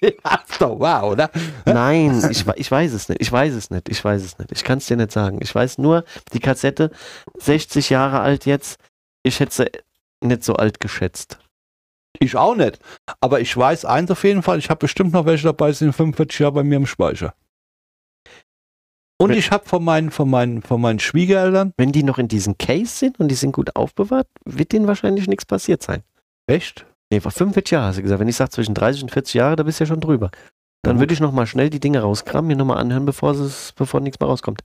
[0.01, 1.29] Ja, ist doch wow, oder?
[1.65, 3.21] Nein, ich, ich weiß es nicht.
[3.21, 3.89] Ich weiß es nicht.
[3.89, 4.53] Ich weiß es nicht.
[4.53, 5.39] Ich kann es dir nicht sagen.
[5.41, 6.89] Ich weiß nur, die Kassette,
[7.39, 8.79] 60 Jahre alt jetzt,
[9.23, 9.71] ich hätte sie
[10.25, 11.37] nicht so alt geschätzt.
[12.19, 12.80] Ich auch nicht.
[13.21, 16.39] Aber ich weiß eins auf jeden Fall, ich habe bestimmt noch welche dabei, sind 45
[16.39, 17.34] Jahre bei mir im Speicher.
[19.19, 22.58] Und ich habe von meinen, von, meinen, von meinen Schwiegereltern, Wenn die noch in diesem
[22.58, 26.04] Case sind und die sind gut aufbewahrt, wird denen wahrscheinlich nichts passiert sein.
[26.47, 26.86] echt?
[27.12, 28.19] Nee, vor 45 Jahren hast du gesagt.
[28.19, 30.32] Wenn ich sage zwischen 30 und 40 Jahre, da bist du ja schon drüber.
[30.82, 34.19] Dann würde ich nochmal schnell die Dinge rauskramen, mir nochmal anhören, bevor, es, bevor nichts
[34.19, 34.62] mehr rauskommt.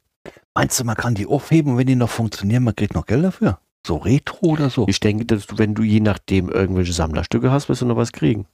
[0.54, 3.22] Meinst du, man kann die aufheben und wenn die noch funktionieren, man kriegt noch Geld
[3.22, 3.60] dafür?
[3.86, 4.86] So Retro oder so?
[4.88, 8.12] Ich denke, dass du, wenn du je nachdem irgendwelche Sammlerstücke hast, wirst du noch was
[8.12, 8.46] kriegen.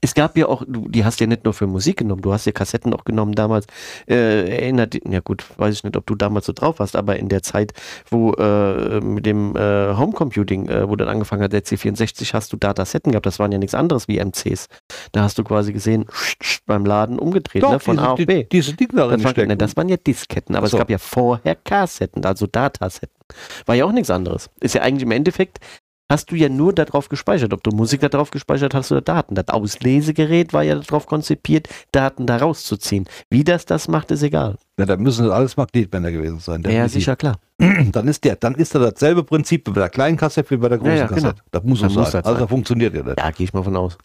[0.00, 2.44] Es gab ja auch, du, die hast ja nicht nur für Musik genommen, du hast
[2.46, 3.66] ja Kassetten auch genommen damals.
[4.06, 7.28] Äh, erinnert, ja gut, weiß ich nicht, ob du damals so drauf warst, aber in
[7.28, 7.72] der Zeit,
[8.08, 12.56] wo äh, mit dem äh, Homecomputing, äh, wo dann angefangen hat, der C64, hast du
[12.56, 14.68] Datasetten gehabt, das waren ja nichts anderes wie MCs.
[15.12, 16.06] Da hast du quasi gesehen,
[16.66, 18.26] beim Laden umgedreht, ne, von diese, A auf B.
[18.26, 19.48] Die, diese Dinge Das, war, stecken.
[19.48, 20.76] ne, das waren ja Disketten, aber so.
[20.76, 23.14] es gab ja vorher Kassetten, also Datasetten.
[23.66, 24.50] War ja auch nichts anderes.
[24.60, 25.58] Ist ja eigentlich im Endeffekt,
[26.10, 27.52] hast du ja nur darauf gespeichert.
[27.52, 29.34] Ob du Musik darauf gespeichert hast oder Daten.
[29.34, 33.06] Das Auslesegerät war ja darauf konzipiert, Daten da rauszuziehen.
[33.30, 34.56] Wie das das macht, ist egal.
[34.78, 36.62] ja, dann müssen das alles Magnetbänder gewesen sein.
[36.62, 36.92] Ja, definitiv.
[36.92, 37.36] sicher, klar.
[37.92, 40.78] Dann ist der, dann ist da dasselbe Prinzip bei der kleinen Kassette wie bei der
[40.78, 41.20] großen Ja, ja, genau.
[41.22, 41.42] Kassette.
[41.52, 42.04] Das muss so sein.
[42.04, 42.40] das Also sein.
[42.40, 43.18] das funktioniert ja nicht.
[43.18, 43.96] Ja, gehe ich mal von aus.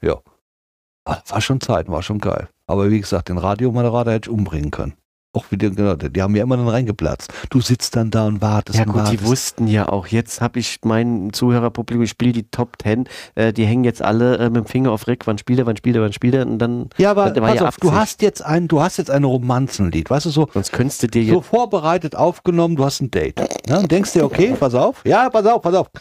[1.05, 2.47] Ah, War schon Zeit, war schon geil.
[2.67, 4.93] Aber wie gesagt, den Radiomoderator hätte ich umbringen können.
[5.31, 7.31] Auch wieder, genau, die haben ja immer dann reingeplatzt.
[7.51, 9.25] Du sitzt dann da und wartest Ja und gut, die wartest.
[9.25, 13.65] wussten ja auch, jetzt habe ich mein Zuhörerpublikum, ich spiele die Top Ten, äh, die
[13.65, 16.01] hängen jetzt alle äh, mit dem Finger auf Rick, wann spielt er, wann spielt er,
[16.01, 18.67] wann spielt er und dann, Ja, aber war pass ja auf, du hast jetzt ein,
[18.67, 22.75] du hast jetzt ein Romanzenlied, weißt du, so, sonst könntest du dir so vorbereitet aufgenommen,
[22.75, 23.39] du hast ein Date.
[23.69, 23.81] Ne?
[23.81, 25.91] Und denkst dir, okay, pass auf, ja, pass auf, pass auf.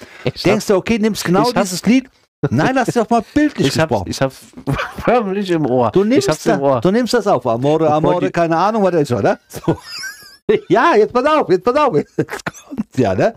[0.42, 2.08] Denkst du, okay, nimmst genau ich dieses Lied.
[2.50, 4.08] Nein, lass dich doch mal bildlich Ich gesprochen.
[4.08, 4.38] ich hab's
[5.04, 5.90] förmlich im Ohr.
[5.90, 6.80] Du nimmst, hab's im Ohr.
[6.80, 9.38] du nimmst das auf, Amore, Amore, keine Ahnung, was das ist, oder?
[9.48, 9.76] So.
[10.70, 11.94] Ja, jetzt pass auf, jetzt pass auf.
[11.94, 13.34] Jetzt kommt's ja, ne?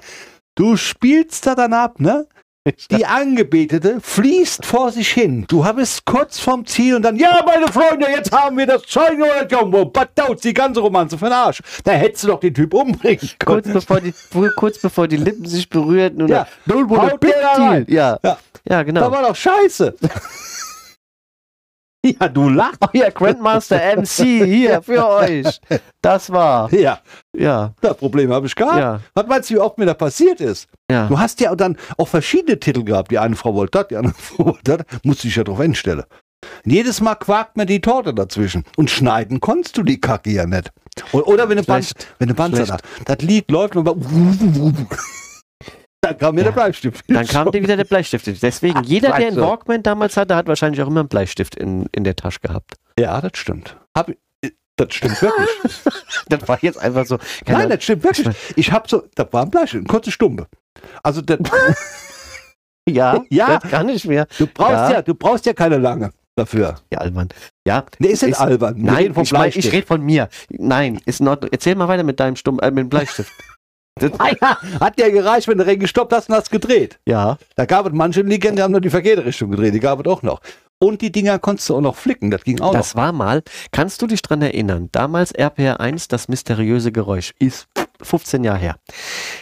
[0.55, 2.25] Du spielst da dann ab, ne?
[2.91, 5.45] Die Angebetete fließt vor sich hin.
[5.47, 9.13] Du bist kurz vorm Ziel und dann, ja, meine Freunde, jetzt haben wir das Zeug
[9.17, 9.85] oder Jumbo.
[9.85, 11.61] Badauz, die ganze Romanze für den Arsch.
[11.83, 13.63] Da hättest du doch den Typ umbringen können.
[13.63, 14.13] kurz bevor die
[14.55, 17.85] kurz bevor die Lippen sich berührten und Ja, der da rein.
[17.89, 18.19] Ja.
[18.23, 18.37] Ja.
[18.69, 19.01] ja, genau.
[19.01, 19.95] Da war doch scheiße.
[22.19, 22.79] ja, du lachst.
[22.93, 25.59] Ja, Grandmaster MC hier für euch.
[26.01, 26.73] Das war.
[26.73, 26.99] Ja,
[27.35, 28.77] Ja, das Problem habe ich gehabt.
[28.79, 30.67] ja, Was meinst du, wie oft mir das passiert ist?
[30.91, 31.07] ja.
[31.07, 33.11] Du hast ja dann auch verschiedene Titel gehabt.
[33.11, 34.85] Die eine Frau wollte das, die andere Frau wollte das.
[35.03, 36.03] Musste ich ja drauf einstellen.
[36.65, 38.63] Und jedes Mal quakt mir die Torte dazwischen.
[38.75, 40.71] Und schneiden konntest du die Kacke ja nicht.
[41.11, 42.71] Oder wenn eine Band Schlecht.
[42.71, 43.85] hat, das Lied läuft und
[46.01, 46.45] dann kam mir Ja.
[46.45, 47.05] der Bleistift.
[47.07, 48.25] Dann kam dir wieder der Bleistift.
[48.41, 49.41] Deswegen, jeder, der einen Scheiße.
[49.41, 52.73] Walkman damals hatte, hat wahrscheinlich auch immer einen Bleistift in, in der Tasche gehabt.
[52.99, 53.77] Ja, das stimmt.
[53.95, 54.11] Hab,
[54.77, 55.49] das stimmt wirklich.
[56.27, 57.17] Das war jetzt einfach so.
[57.45, 58.27] Nein, das stimmt wirklich.
[58.55, 60.47] Ich habe so, das war ein Bleistift, eine kurze Stumpe.
[61.03, 61.39] Also das,
[62.89, 63.59] ja, Ja.
[63.59, 64.27] das kann ich mehr.
[64.37, 64.91] du brauchst ja.
[64.91, 65.01] Ja.
[65.01, 66.75] du brauchst ja keine lange dafür.
[66.91, 67.29] Ja, Alman.
[67.67, 68.77] Ja, Nee, ist nicht albern.
[68.77, 70.29] Wir nein, ich, mein, ich rede von mir.
[70.49, 71.49] Nein, ist in Ordnung.
[71.51, 73.31] Erzähl mal weiter mit deinem Stumm, äh, mit dem Bleistift.
[73.99, 76.99] Das, Ah hat ja gereicht, wenn du Regen gestoppt hast und hast gedreht.
[77.05, 77.37] ja.
[77.55, 80.05] Da gab es manche Ligen, die haben nur die verkehrte Richtung gedreht, die gab es
[80.11, 80.41] auch noch.
[80.79, 84.01] Und die Dinger konntest du auch noch flicken, das ging auch Das war mal, kannst
[84.01, 87.67] du dich dran erinnern, damals RPR 1, das mysteriöse Geräusch ist
[88.03, 88.75] 15 Jahre her.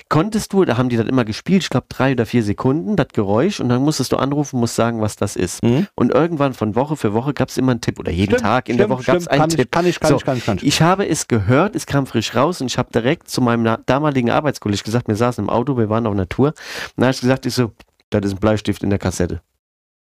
[0.10, 3.10] Konntest du, da haben die dann immer gespielt, ich glaube drei oder vier Sekunden, das
[3.14, 5.64] Geräusch und dann musstest du anrufen, musst sagen, was das ist.
[5.64, 5.88] Mhm.
[5.96, 8.70] Und irgendwann von Woche für Woche gab es immer einen Tipp oder jeden Stimmt, Tag
[8.70, 9.60] in der stimmt, Woche gab es einen kann Tipp.
[9.60, 10.64] Ich, kann ich, kann So, ich, kann ich, kann ich.
[10.66, 14.32] Ich habe es gehört, es kam frisch raus und ich habe direkt zu meinem damaligen
[14.32, 16.48] Arbeitskollegen gesagt, wir saßen im Auto, wir waren auf einer Tour.
[16.48, 16.56] Und
[16.98, 17.72] dann habe ich gesagt, ich so,
[18.10, 19.42] das ist ein Bleistift in der Kassette.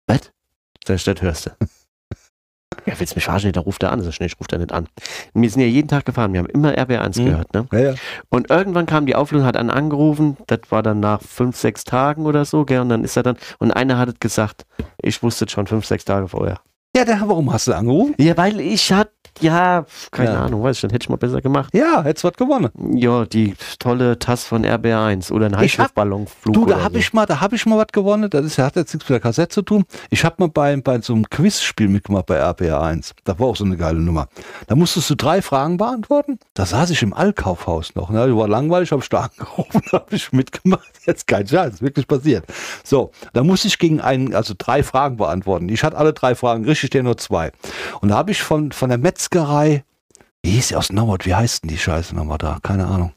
[0.08, 0.32] Was?
[0.80, 1.52] Ich, das hörst du.
[2.86, 3.52] Ja, willst du mich verarschen?
[3.52, 4.02] Da ruft er an.
[4.02, 4.88] So schnell, rufe er nicht an.
[5.34, 7.26] Und wir sind ja jeden Tag gefahren, wir haben immer RBR1 Mhm.
[7.26, 7.54] gehört.
[7.54, 7.68] Ne?
[7.72, 7.94] Ja, ja.
[8.30, 12.26] Und irgendwann kam die Auflösung, hat einen angerufen, das war dann nach fünf, sechs Tagen
[12.26, 12.80] oder so, gell?
[12.82, 14.66] Und dann ist er dann, und einer hat es gesagt,
[15.02, 16.60] ich wusste es schon fünf, sechs Tage vorher.
[16.96, 18.14] ja der, warum hast du angerufen?
[18.18, 20.46] Ja, weil ich hatte, ja, keine Ja.
[20.46, 21.74] Ahnung, weiß ich nicht, hätte ich mal besser gemacht.
[21.74, 22.70] Ja, hättest was gewonnen.
[22.98, 26.54] Ja, die tolle Tasse von RBR1 oder ein Heißluftballonflug.
[26.54, 27.00] Du, da habe so.
[27.00, 28.30] ich mal, da habe ich mal was gewonnen.
[28.30, 29.86] Das ist, hat jetzt nichts mit der Kassette zu tun.
[30.10, 33.14] Ich habe mal bei, bei so einem Quizspiel mitgemacht bei RPR 1.
[33.24, 34.28] Da war auch so eine geile Nummer.
[34.68, 36.40] Da musstest du drei Fragen beantworten.
[36.54, 38.10] Da saß ich im Allkaufhaus noch.
[38.10, 38.36] Ne?
[38.36, 40.90] War langweilig, habe ich da angerufen, habe ich mitgemacht.
[41.06, 42.46] Jetzt kein Scheiß, ist wirklich passiert.
[42.84, 45.70] So, da musste ich gegen einen, also drei Fragen beantworten.
[45.70, 47.52] Ich hatte alle drei Fragen richtig, der nur zwei.
[48.02, 49.84] Und da habe ich von, von der Metzgerei,
[50.44, 52.60] wie hieß die aus Nauert, wie heißt denn die Scheiße nochmal da?
[52.64, 53.12] Keine Ahnung.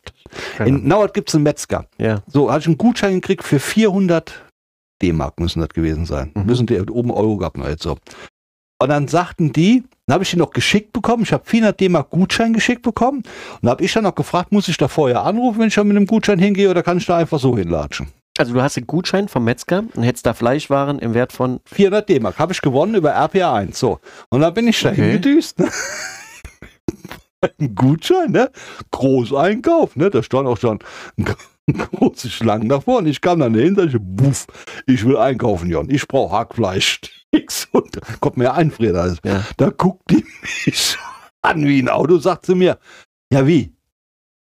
[0.56, 1.86] Keine In Nauert gibt es einen Metzger.
[1.96, 2.22] Ja.
[2.26, 4.42] So, hatte ich einen Gutschein gekriegt für 400
[5.00, 6.32] D-Mark müssen das gewesen sein.
[6.34, 6.46] Mhm.
[6.46, 7.98] Müssen die oben Euro gehabt noch jetzt so.
[8.80, 11.22] Und dann sagten die, dann habe ich die noch geschickt bekommen.
[11.22, 13.22] Ich habe 400 D-Mark Gutschein geschickt bekommen.
[13.60, 15.96] Und habe ich dann noch gefragt, muss ich da vorher anrufen, wenn ich da mit
[15.96, 18.08] einem Gutschein hingehe oder kann ich da einfach so hinlatschen?
[18.38, 22.08] Also du hast einen Gutschein vom Metzger und hättest da Fleischwaren im Wert von 400
[22.08, 23.78] D-Mark habe ich gewonnen über RPA 1.
[23.78, 24.00] So.
[24.30, 25.02] Und dann bin ich da Okay.
[25.02, 25.58] hingedüst.
[25.58, 25.68] Ne?
[27.58, 28.50] Ein Gutschein, ne?
[28.92, 30.10] Großeinkauf, ne?
[30.10, 30.78] Da stand auch schon
[31.70, 32.98] große Schlangen davor.
[32.98, 34.46] Und ich kam dann dahin, sag ich, buff,
[34.86, 35.90] ich will einkaufen, Jon.
[35.90, 37.00] Ich brauche Hackfleisch.
[37.34, 37.68] Nix.
[37.72, 39.18] Und da kommt mir einfrieren alles.
[39.24, 39.44] Ja.
[39.56, 40.24] Da guckt die
[40.66, 40.96] mich
[41.42, 42.78] an wie ein Auto, sagt sie mir,
[43.32, 43.74] ja wie?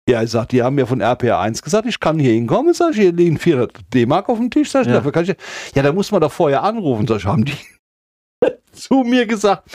[0.10, 2.74] Ja, ich sag, die haben mir von RPR 1 gesagt, ich kann hier hinkommen.
[2.74, 4.72] Sag ich, hier liegen 400 D-Mark auf dem Tisch.
[4.72, 4.93] Sag ich, Ja.
[4.96, 5.36] dafür kann ich,
[5.76, 7.06] ja, da muss man doch vorher anrufen.
[7.08, 7.58] Sag ich, haben die
[8.72, 9.70] zu mir gesagt.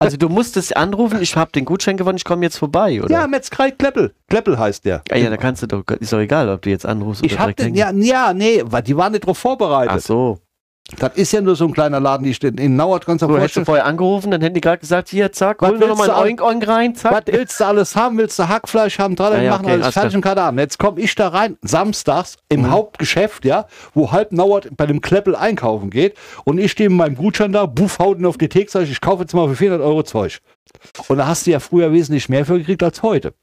[0.00, 3.12] Also du musstest anrufen, ich habe den Gutschein gewonnen, ich komme jetzt vorbei, oder?
[3.12, 4.12] ja, Metzgerei Kleppel.
[4.28, 5.02] Kleppel heißt der.
[5.12, 7.42] Ah, ja, da kannst du doch, ist doch egal, ob du jetzt anrufst ich oder
[7.42, 10.02] direkt den, ja, ja, nee, weil die waren nicht drauf Ach vorbereitet.
[10.02, 10.40] so.
[10.98, 13.56] Das ist ja nur so ein kleiner Laden, die steht in Nauert, ganz Du hättest
[13.56, 16.08] du vorher angerufen, dann hätten die gerade gesagt, hier, zack, Was hol mir noch willst
[16.08, 17.12] mal ein Oink Oink rein, zack.
[17.12, 18.18] Was willst du alles haben?
[18.18, 19.16] Willst du Hackfleisch haben?
[19.16, 20.58] Dran, Ja, ja, machen okay, alles fertig und keine Ahnung.
[20.58, 22.70] Jetzt komme ich da rein, samstags im Mhm.
[22.70, 27.16] Hauptgeschäft, ja, wo halb Nauert bei dem Kleppel einkaufen geht und ich stehe mit meinem
[27.16, 29.56] Gutschein da, buff, haut ihn auf die Theke, sag ich, ich kaufe jetzt mal für
[29.56, 30.40] 400 Euro Zeug.
[31.08, 33.34] Und da hast du ja früher wesentlich mehr für gekriegt als heute.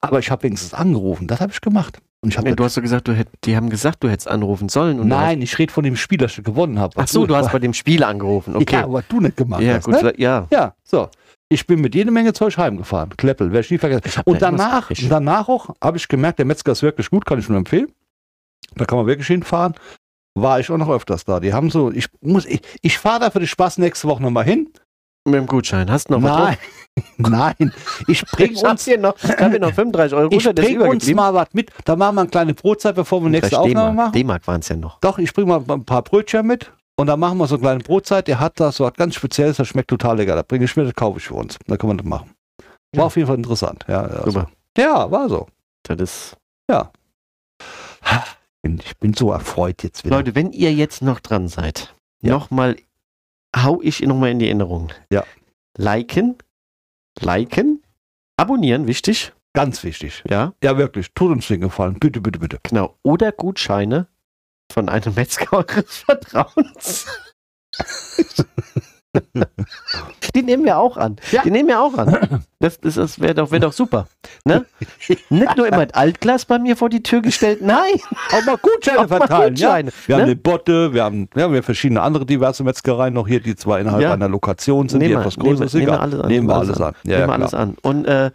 [0.00, 1.98] Aber ich habe wenigstens angerufen, das habe ich gemacht.
[2.24, 4.28] Und ich hab Nee, du hast doch gesagt, du hätt, die haben gesagt, du hättest
[4.28, 5.00] anrufen sollen.
[5.00, 6.94] Und Nein, ich rede von dem Spiel, das ich gewonnen habe.
[6.96, 8.76] Ach so, du hast bei dem Spiel angerufen, okay.
[8.76, 9.84] Ja, aber du nicht gemacht Ja, hast.
[9.86, 10.14] gut, ne?
[10.16, 10.46] ja.
[10.50, 11.08] Ja, so.
[11.48, 13.10] Ich bin mit jede Menge Zeug heimgefahren.
[13.16, 14.22] Kleppel, werde ich nie vergessen.
[14.24, 17.58] Und danach, danach auch habe ich gemerkt, der Metzger ist wirklich gut, kann ich nur
[17.58, 17.88] empfehlen.
[18.76, 19.74] Da kann man wirklich hinfahren.
[20.34, 21.40] War ich auch noch öfters da.
[21.40, 24.44] Die haben so, ich muss, ich, ich fahre da für den Spaß nächste Woche nochmal
[24.44, 24.70] hin.
[25.24, 25.90] Mit dem Gutschein.
[25.90, 26.56] Hast du noch was Nein,
[27.58, 27.72] nein.
[28.08, 30.54] Ich bring Ich hab uns, hier noch, ich hab hier noch 35 Euro ich Gutschein,
[30.56, 31.70] der ist bring uns mal was mit.
[31.84, 33.94] Da machen wir eine kleine Brotzeit, bevor wir nächste Aufnahme D-Mark.
[33.96, 34.12] machen.
[34.12, 34.98] D-Mark waren es ja noch.
[35.00, 36.72] Doch, ich bringe mal ein paar Brötchen mit.
[36.96, 38.28] Und dann machen wir so eine kleine Brotzeit.
[38.28, 40.34] Der hat da so was ganz Spezielles, das schmeckt total lecker.
[40.34, 41.56] Da bringe ich mit, das kaufe ich für uns.
[41.66, 42.30] Da können wir das machen.
[42.92, 43.02] War Ja.
[43.04, 43.84] auf jeden Fall interessant.
[43.88, 44.30] Ja, ja, so.
[44.32, 44.50] Super.
[44.76, 45.46] ja war so.
[45.84, 46.36] Das ist
[48.64, 50.16] Ich bin so erfreut jetzt wieder.
[50.16, 52.32] Leute, wenn ihr jetzt noch dran seid, Ja.
[52.34, 52.76] nochmal,
[53.56, 54.92] hau ich nochmal in die Erinnerung.
[55.10, 55.24] Ja.
[55.76, 56.36] Liken,
[57.20, 57.82] liken,
[58.36, 60.22] abonnieren, wichtig, Ganz wichtig.
[60.28, 61.12] ja, Ja, wirklich.
[61.14, 61.98] Tut uns den Gefallen.
[61.98, 62.58] Bitte, bitte, bitte.
[62.62, 62.96] genau.
[63.02, 64.06] Oder Gutscheine
[64.72, 67.06] von einem Metzger eures Vertrauens.
[70.34, 71.16] Die nehmen wir auch an.
[71.32, 71.42] Ja.
[71.42, 72.44] Die nehmen wir auch an.
[72.60, 74.06] Das, das, das wäre doch, wär doch super.
[74.44, 74.64] Ne?
[75.28, 77.94] Nicht nur immer ein Altglas bei mir vor die Tür gestellt, nein.
[78.32, 79.54] Auch mal Gutscheine Auch mal verteilen.
[79.54, 79.94] Gutscheine, Ja?
[80.08, 80.26] Wir haben ne?
[80.28, 83.80] eine Botte, wir haben, ja, wir haben verschiedene andere diverse Metzgereien noch hier, die zwar
[83.80, 84.12] innerhalb Ja.
[84.14, 85.80] einer Lokation sind, die Nehmen wir- etwas größer nehmen- sind.
[85.80, 86.00] nehmen wir egal.
[86.00, 86.94] alles an, Nehmen wir alles an.
[87.04, 87.62] Nehmen wir alles klar.
[87.62, 87.76] an.
[87.82, 88.30] Und äh,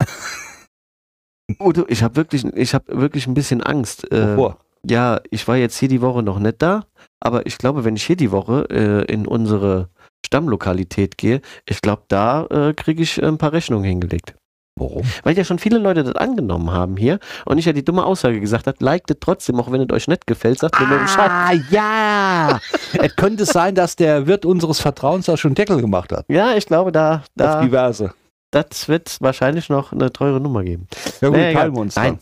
[1.60, 4.10] Udo, ich habe wirklich, ich habe wirklich ein bisschen Angst.
[4.12, 4.58] Äh, Wovor?
[4.88, 6.84] ja, ich war jetzt hier die Woche noch nicht da,
[7.20, 9.88] aber ich glaube, wenn ich hier die Woche äh, in unsere
[10.26, 14.34] Stammlokalität gehe, ich glaube, da äh, kriege ich ein paar Rechnungen hingelegt.
[14.78, 15.02] Warum?
[15.24, 18.40] Weil ja schon viele Leute das angenommen haben hier und ich ja die dumme Aussage
[18.40, 21.30] gesagt habe, liked es trotzdem, auch wenn es euch nicht gefällt, sagt mir nur Bescheid.
[21.30, 22.60] Ah, ja!
[22.92, 26.26] es könnte sein, dass der Wirt unseres Vertrauens da schon Deckel gemacht hat.
[26.28, 28.12] Ja, ich glaube, da, Auf da diverse.
[28.52, 30.86] das wird wahrscheinlich noch eine teure Nummer geben.
[31.20, 31.54] Ja, gut, egal.
[31.54, 32.18] teilen wir uns Nein.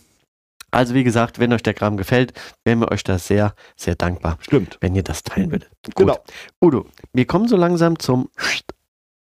[0.70, 2.32] Also wie gesagt, wenn euch der Kram gefällt,
[2.64, 4.78] wären wir euch da sehr, sehr dankbar, Stimmt.
[4.80, 5.70] wenn ihr das teilen würdet.
[5.84, 5.94] Gut.
[5.96, 6.16] Genau.
[6.62, 8.28] Udo, wir kommen so langsam zum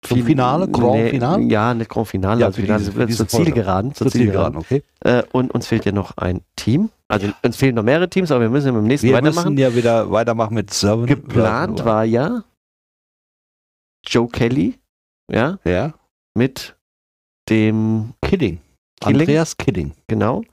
[0.02, 1.44] Zum Finale, Grand Finale?
[1.44, 3.46] Ja, nicht Grand Finale, Ja, also diese- zur diese Folge.
[3.46, 3.94] Zielgeraden.
[3.94, 4.58] Zur Zur Zielgeraden.
[4.58, 4.84] Okay.
[5.02, 6.90] Äh, und uns fehlt ja noch ein Team.
[7.08, 9.54] Also uns fehlen noch mehrere Teams, aber wir müssen ja mit dem nächsten Wir weitermachen.
[9.54, 11.06] müssen ja wieder weitermachen mit Seven.
[11.06, 12.44] Geplant war ja
[14.06, 14.76] Joe Kelly,
[15.32, 15.94] ja, Ja,
[16.34, 16.76] mit
[17.50, 18.60] dem, Kidding.
[19.02, 19.22] Killing?
[19.22, 19.94] Andreas Kidding.
[20.08, 20.44] genau.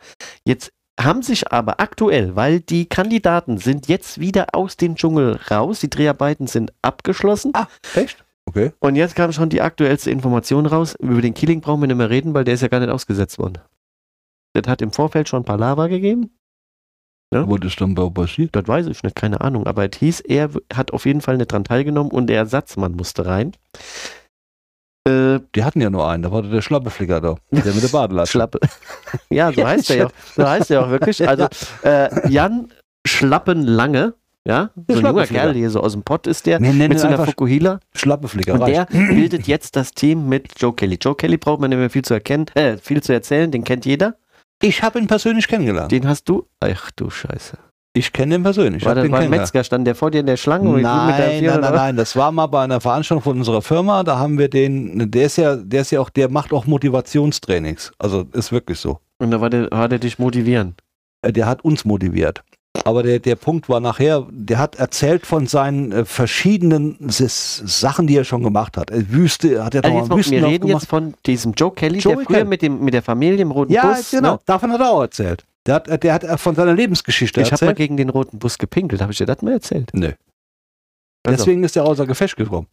[0.44, 5.80] Jetzt haben sich aber aktuell, weil die Kandidaten sind jetzt wieder aus dem Dschungel raus,
[5.80, 7.50] die Dreharbeiten sind abgeschlossen.
[7.54, 8.24] Ah, echt?
[8.46, 8.72] Okay.
[8.78, 10.94] Und jetzt kam schon die aktuellste Information raus.
[11.00, 13.38] Über den Killing brauchen wir nicht mehr reden, weil der ist ja gar nicht ausgesetzt
[13.38, 13.58] worden.
[14.52, 16.30] Das hat im Vorfeld schon Palaver gegeben.
[17.32, 17.48] Ja.
[17.48, 18.54] Wo das dann passiert?
[18.54, 19.66] Das weiß ich nicht, keine Ahnung.
[19.66, 23.26] Aber es hieß, er hat auf jeden Fall nicht dran teilgenommen und der Ersatzmann musste
[23.26, 23.52] rein.
[25.06, 27.36] Äh, Die hatten ja nur einen, da war der Schlappeflicker da.
[27.50, 28.30] Der mit der Badelatsch.
[28.30, 28.58] Schlappe.
[29.30, 30.06] ja, so heißt er ja.
[30.06, 30.10] auch.
[30.34, 31.26] So heißt er auch wirklich.
[31.28, 31.48] Also
[31.82, 32.68] äh, Jan
[33.06, 34.14] Schlappenlange,
[34.46, 35.26] ja, so ein junger.
[35.26, 37.80] Kerl hier so aus dem Pott ist der, mit so einer Fukuhila.
[37.94, 38.54] Schlappeflicker.
[38.54, 38.76] Und reicht.
[38.76, 40.98] der bildet jetzt das Team mit Joe Kelly.
[41.00, 43.84] Joe Kelly braucht man nicht mehr viel zu erkennen, äh, viel zu erzählen, den kennt
[43.84, 44.16] jeder.
[44.62, 45.92] Ich habe ihn persönlich kennengelernt.
[45.92, 46.46] Den hast du.
[46.60, 47.58] Ach du Scheiße.
[47.96, 48.82] Ich kenne ihn persönlich.
[48.82, 49.30] Ich war den war ein.
[49.30, 50.68] Metzger, stand der vor dir in der Schlange?
[50.68, 54.36] Nein, nein, nein, nein, das war mal bei einer Veranstaltung von unserer Firma, da haben
[54.36, 57.92] wir den, der ist ja, der ist ja auch, der macht auch Motivationstrainings.
[57.98, 58.98] Also ist wirklich so.
[59.18, 60.74] Und da war der, war der dich motivieren.
[61.22, 62.42] Äh, Der hat uns motiviert.
[62.84, 68.16] Aber der, der Punkt war nachher, der hat erzählt von seinen äh, verschiedenen Sachen, die
[68.16, 68.90] er schon gemacht hat.
[68.90, 70.82] Äh, Wüste, hat er Also noch jetzt, wir reden gemacht.
[70.82, 72.48] jetzt von diesem Joe Kelly, Joe der früher Kelly.
[72.48, 74.10] mit, dem, mit der Familie im roten Ja, Bus.
[74.10, 74.32] genau.
[74.32, 74.38] Ne?
[74.44, 75.44] Davon hat er auch erzählt.
[75.66, 77.76] Der hat, der hat von seiner Lebensgeschichte Ich habe mal erzählt.
[77.78, 79.90] gegen den roten Bus gepinkelt, habe ich dir das mal erzählt?
[79.94, 80.12] Nö.
[81.26, 82.66] Also, Deswegen ist er außer Gefecht gekommen.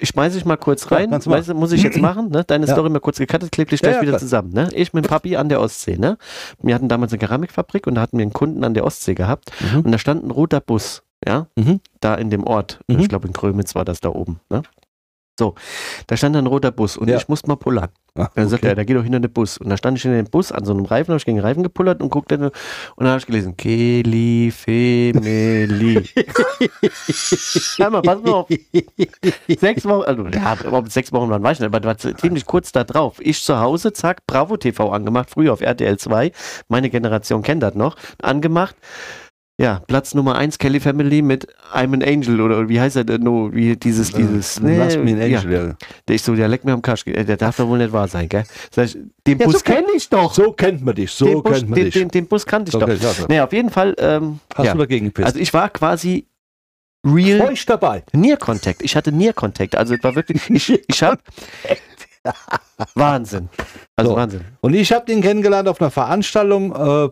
[0.00, 1.08] ich schmeiße dich mal kurz Ja, rein.
[1.08, 1.24] machen.
[1.32, 2.28] weißt muss ich jetzt machen?
[2.28, 2.44] Ne?
[2.44, 2.74] Deine Ja.
[2.74, 4.20] Story mal kurz gecuttet, kleb dich Ja, gleich ja, wieder klar.
[4.20, 4.52] zusammen.
[4.52, 4.68] Ne?
[4.74, 5.96] Ich mit Papi an der Ostsee.
[5.96, 6.18] Ne?
[6.62, 9.50] Wir hatten damals eine Keramikfabrik und da hatten wir einen Kunden an der Ostsee gehabt.
[9.72, 9.80] Mhm.
[9.80, 11.80] Und da stand ein roter Bus, ja, Mhm.
[12.00, 12.80] da in dem Ort.
[12.86, 12.98] Mhm.
[12.98, 14.40] Ich glaube, in Krömitz war das da oben.
[14.50, 14.60] Ne?
[15.40, 15.54] So,
[16.06, 17.16] da stand ein roter Bus und Ja.
[17.16, 17.88] ich musste mal pullern.
[18.14, 18.72] Ah, Dann sagt okay.
[18.72, 19.56] er, da geht doch hinter den Bus.
[19.56, 21.44] Und da stand ich in den Bus an so einem Reifen, habe ich gegen den
[21.46, 22.52] Reifen gepullert und guckte und
[22.98, 26.04] dann habe ich gelesen, Kelly Femeli.
[27.78, 28.48] Hör mal, pass mal auf.
[29.48, 30.56] Sechs Wochen, also ja,
[30.88, 33.16] sechs Wochen waren, weiß ich nicht, aber das war ziemlich kurz da drauf.
[33.20, 36.32] Ich zu Hause, zack, Bravo TV angemacht, früher auf RTL 2.
[36.68, 37.96] Meine Generation kennt das noch.
[38.20, 38.76] Angemacht.
[39.60, 43.22] Ja, Platz Nummer eins Kelly Family mit I'm an Angel oder wie heißt er denn?
[43.22, 44.58] No, wie dieses, dieses.
[44.58, 45.52] Äh, Lass mich ein Angel.
[45.52, 45.74] Ja.
[46.08, 47.04] der ich so, der leckt mir am Kasch.
[47.04, 48.44] Der darf doch wohl nicht wahr sein, gell?
[48.70, 48.96] Sag ich,
[49.26, 50.32] den Ja, Bus so kenn- kenne ich doch.
[50.32, 51.10] So kennt man dich.
[51.10, 51.94] So den, Bus, kennt man den, dich.
[51.94, 52.88] den, den Bus kannte ich So doch.
[53.12, 53.26] so.
[53.28, 54.72] Naja, auf jeden Fall, ähm, Hast ja.
[54.72, 55.26] du dagegen gepisst?
[55.26, 56.26] also ich war quasi
[57.06, 58.02] real Feucht dabei.
[58.14, 58.80] Near Contact.
[58.82, 59.76] Ich hatte Near Contact.
[59.76, 61.18] Also es war wirklich, ich, ich habe
[62.94, 63.48] Wahnsinn.
[63.96, 64.16] Also So.
[64.16, 64.40] Wahnsinn.
[64.62, 67.08] Und ich habe den kennengelernt auf einer Veranstaltung äh,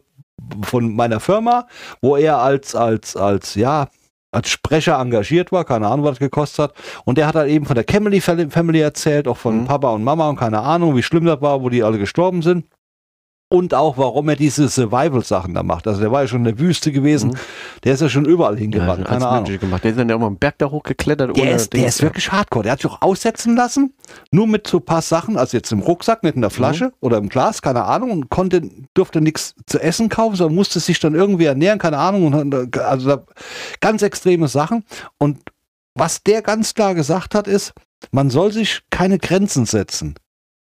[0.63, 1.67] von meiner Firma,
[2.01, 3.89] wo er als, als, als, ja,
[4.31, 6.75] als Sprecher engagiert war, keine Ahnung, was das gekostet hat.
[7.05, 9.65] Und der hat halt eben von der Family Family erzählt, auch von Mhm.
[9.65, 12.67] Papa und Mama und keine Ahnung, wie schlimm das war, wo die alle gestorben sind.
[13.51, 15.87] Und auch, warum er diese Survival-Sachen da macht.
[15.87, 17.31] Also der war ja schon in der Wüste gewesen.
[17.31, 17.37] Mhm.
[17.85, 19.59] Der ist ja schon überall Ja, hingerannt, alles keine Ahnung.
[19.59, 19.85] Gemacht.
[19.85, 21.35] Der ist dann ja mal einen Berg da hochgeklettert.
[21.35, 22.65] Der ist, der ist wirklich hardcore.
[22.65, 23.95] Der hat sich auch aussetzen lassen,
[24.31, 27.17] nur mit so ein paar Sachen, also jetzt im Rucksack, nicht in der Flasche oder
[27.17, 31.15] im Glas, keine Ahnung, und konnte, durfte nichts zu essen kaufen, sondern musste sich dann
[31.15, 32.35] irgendwie ernähren, keine Ahnung.
[32.35, 33.25] Und, also
[33.81, 34.85] ganz extreme Sachen.
[35.17, 35.39] Und
[35.95, 37.73] was der ganz klar gesagt hat, ist,
[38.11, 40.17] man soll sich keine Grenzen setzen.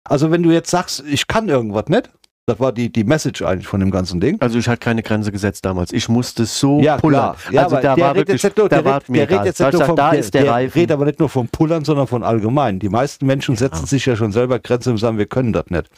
[0.04, 2.10] Also wenn du jetzt sagst, ich kann irgendwas nicht,
[2.48, 4.36] das war die, die Message eigentlich von dem ganzen Ding.
[4.40, 5.92] Also ich hatte keine Grenze gesetzt damals.
[5.92, 7.34] Ich musste so Ja, pullern.
[7.34, 7.52] klar.
[7.52, 9.30] Ja, also aber da der war redet wirklich, jetzt nur, da der, war mir der
[9.30, 10.78] redet jetzt nicht nur vom, da ist der, Reifen.
[10.78, 12.78] redet aber nicht nur vom Pullern, sondern von allgemein.
[12.78, 13.86] Die meisten Menschen setzen Ja.
[13.88, 15.90] sich ja schon selber Grenzen und sagen, wir können das nicht.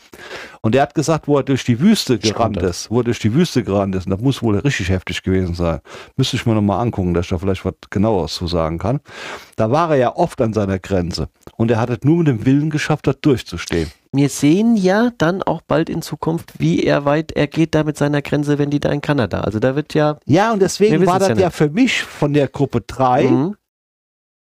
[0.62, 3.34] Und er hat gesagt, wo er durch die Wüste gerannt ist, wo er durch die
[3.34, 5.80] Wüste gerannt ist, und das muss wohl richtig heftig gewesen sein.
[6.16, 9.00] Müsste ich mir nochmal angucken, dass ich da vielleicht was genaueres zu sagen kann.
[9.56, 11.28] Da war er ja oft an seiner Grenze.
[11.58, 13.90] Und er hat es nur mit dem Willen geschafft, da durchzustehen.
[14.12, 17.96] Wir sehen ja dann auch bald in Zukunft, wie er weit er geht da mit
[17.98, 19.40] seiner Grenze, wenn die da in Kanada.
[19.42, 20.18] Also da wird ja.
[20.24, 23.56] Ja, und deswegen war das ja ja, für mich von der Gruppe 3, Mhm.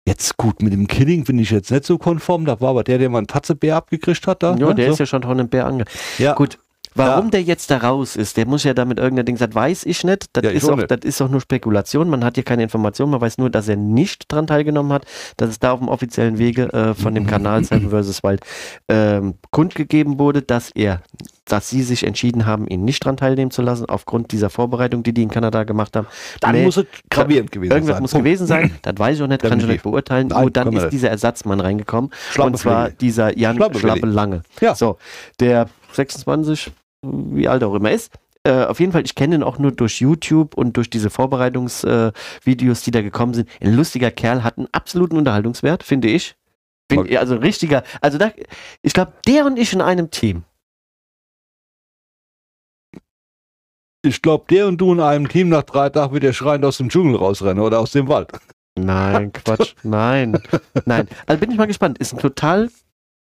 [0.05, 2.97] jetzt gut, mit dem Killing bin ich jetzt nicht so konform, da war aber der,
[2.99, 4.43] der mal einen Tatzebär abgekriegt hat.
[4.43, 4.75] Da, Ja, ne?
[4.75, 4.93] der so.
[4.93, 5.85] ist ja schon von einem Bär ange.
[6.17, 6.33] ja.
[6.33, 6.59] Gut.
[6.95, 7.31] Warum Ja.
[7.31, 10.25] der jetzt da raus ist, der muss ja damit irgendein Ding sagen, weiß ich nicht.
[10.33, 10.89] Das, Ja, ich ist auch nicht.
[10.89, 12.09] das ist auch nur Spekulation.
[12.09, 13.09] Man hat hier keine Information.
[13.09, 15.05] Man weiß nur, dass er nicht dran teilgenommen hat,
[15.37, 18.23] dass es da auf dem offiziellen Wege äh, von dem Kanal Seven vs.
[18.23, 18.41] Wild
[18.87, 21.01] ähm, kundgegeben wurde, dass er,
[21.45, 25.13] dass sie sich entschieden haben, ihn nicht dran teilnehmen zu lassen, aufgrund dieser Vorbereitung, die
[25.13, 26.07] die in Kanada gemacht haben.
[26.41, 28.01] Dann Nee, muss es gravierend gewesen Irgendwas sein.
[28.01, 30.27] muss gewesen sein, das weiß ich auch nicht, kann ich nicht beurteilen.
[30.29, 32.11] Nein, Nur dann können wir ist dieser Ersatzmann reingekommen.
[32.31, 32.97] Schlappe und zwar Fliege.
[32.97, 34.13] dieser Jan Schlappe Schlappe, Willi.
[34.13, 34.41] Lange.
[34.61, 34.73] Ja.
[34.75, 34.97] So,
[35.39, 36.71] der 26,
[37.01, 38.11] wie alt auch immer ist.
[38.43, 42.81] Äh, auf jeden Fall, ich kenne ihn auch nur durch YouTube und durch diese Vorbereitungsvideos,
[42.81, 43.49] äh, die da gekommen sind.
[43.59, 46.35] Ein lustiger Kerl, hat einen absoluten Unterhaltungswert, finde ich.
[46.87, 48.31] Bin, also ein richtiger, also da,
[48.81, 50.43] ich glaube, der und ich in einem Team.
[54.01, 56.77] Ich glaube, der und du in einem Team nach drei Tagen wird der schreiend aus
[56.77, 58.31] dem Dschungel rausrennen oder aus dem Wald.
[58.77, 59.75] Nein, Quatsch.
[59.83, 60.41] Nein.
[60.85, 61.09] Nein.
[61.25, 61.97] Also bin ich mal gespannt.
[61.97, 62.69] Ist eine total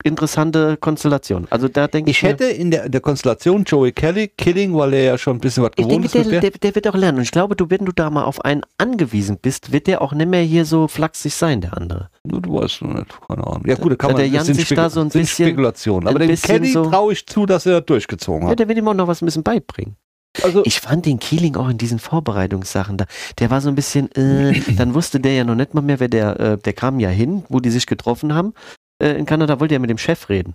[0.04, 1.46] interessante Konstellation.
[1.50, 2.18] Also da denke ich.
[2.18, 5.62] Ich hätte in der, der Konstellation Joey Kelly, Killing, weil er ja schon ein bisschen
[5.64, 6.30] was ich gewohnt denke, ist.
[6.30, 6.50] der, der.
[6.50, 7.18] der, wird auch lernen.
[7.18, 10.12] Und ich glaube, du, wenn du da mal auf einen angewiesen bist, wird der auch
[10.12, 12.10] nicht mehr hier so flachsig sein, der andere.
[12.24, 13.62] Du, du weißt noch nicht, keine Ahnung.
[13.66, 16.08] Ja gut, da kann man der Jan sich da so ein bisschen- Spekulationen.
[16.08, 18.58] ein Aber dem Kelly so- traue ich zu, dass er das durchgezogen Ja, hat.
[18.58, 19.96] der wird ihm auch noch was ein bisschen beibringen.
[20.42, 23.06] Also, Ich fand den Keeling auch in diesen Vorbereitungssachen da.
[23.40, 26.08] Der war so ein bisschen, äh, dann wusste der ja noch nicht mal mehr, wer
[26.08, 28.52] der, äh, der kam ja hin, wo die sich getroffen haben.
[29.02, 30.54] Äh, in Kanada wollte er mit dem Chef reden.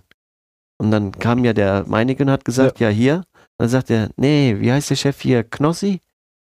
[0.78, 3.24] Und dann kam ja der Meinige und hat gesagt, ja, hier.
[3.58, 5.44] Dann sagt er, nee, wie heißt der Chef hier?
[5.44, 6.00] Knossi?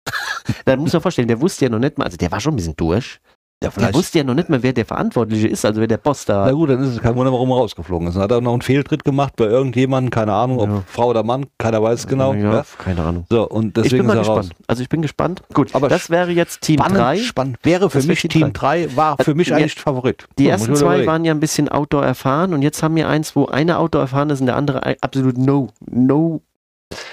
[0.66, 2.58] da muss man vorstellen, der wusste ja noch nicht mal, also der war schon ein
[2.58, 3.20] bisschen durch.
[3.62, 6.24] Ja, Der wusste ja noch nicht mal, wer der Verantwortliche ist, also wer der Boss
[6.24, 8.14] da Na gut, dann ist es kein Wunder, warum er rausgeflogen ist.
[8.14, 10.84] Dann hat er noch einen Fehltritt gemacht bei irgendjemandem, keine Ahnung, ob Ja.
[10.88, 12.34] Frau oder Mann, keiner weiß es genau.
[12.34, 12.66] Ja, Ja.
[12.78, 13.26] keine Ahnung.
[13.30, 14.38] So, und Ich bin deswegen mal ist er raus.
[14.47, 14.64] gespannt.
[14.68, 15.43] Also ich bin gespannt.
[15.53, 17.18] Gut, Aber das wäre jetzt Team Spannend, 3.
[17.18, 17.57] spannend.
[17.64, 20.26] Wäre für Das mich Team Team 3, war für mich eigentlich Favorit.
[20.38, 23.36] Die So, ersten zwei waren ja ein bisschen Outdoor erfahren und jetzt haben wir eins,
[23.36, 26.41] wo einer Outdoor erfahren ist und der andere absolut no, no,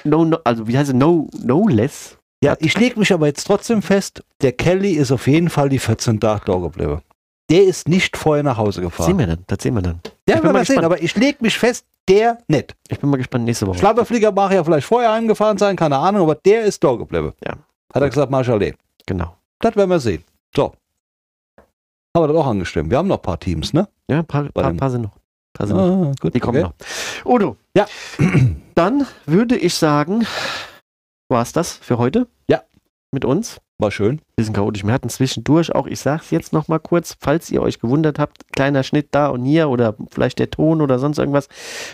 [0.04, 2.18] no, no also wie heißt es, no, no less.
[2.42, 5.78] Ja, ich lege mich aber jetzt trotzdem fest, der Kelly ist auf jeden Fall die
[5.78, 7.00] 14 Tage da geblieben.
[7.48, 9.06] Der ist nicht vorher nach Hause Das gefahren.
[9.06, 10.00] sehen wir dann, das sehen wir dann.
[10.28, 12.74] Ja, Ich bin wir mal sehen, aber ich lege mich fest, der nicht.
[12.88, 13.78] Ich bin mal gespannt nächste Woche.
[13.78, 17.32] Schlapperflieger mag ja vielleicht vorher heimgefahren sein, keine Ahnung, aber der ist da geblieben.
[17.44, 17.52] Ja.
[17.94, 18.74] Hat er gesagt, Marschallee.
[19.06, 19.36] Genau.
[19.60, 20.24] Das werden wir sehen.
[20.54, 20.72] So.
[22.16, 22.90] Haben wir das auch angestimmt.
[22.90, 23.88] Wir haben noch ein paar Teams, ne?
[24.08, 25.16] Ja, ein paar, paar, paar sind noch.
[25.52, 26.08] Paar sind noch.
[26.08, 26.34] Ah, gut.
[26.34, 26.72] Die kommen okay.
[27.24, 27.32] noch.
[27.32, 27.56] Udo.
[27.76, 27.86] Ja.
[28.74, 30.26] Dann würde ich sagen,
[31.28, 32.26] war's das für heute?
[32.48, 32.62] Ja.
[33.12, 33.60] Mit uns?
[33.78, 34.20] War schön.
[34.36, 34.84] bisschen chaotisch.
[34.84, 38.50] Wir hatten zwischendurch auch, ich sag's jetzt noch mal kurz, falls ihr euch gewundert habt,
[38.52, 41.48] kleiner Schnitt da und hier oder vielleicht der Ton oder sonst irgendwas.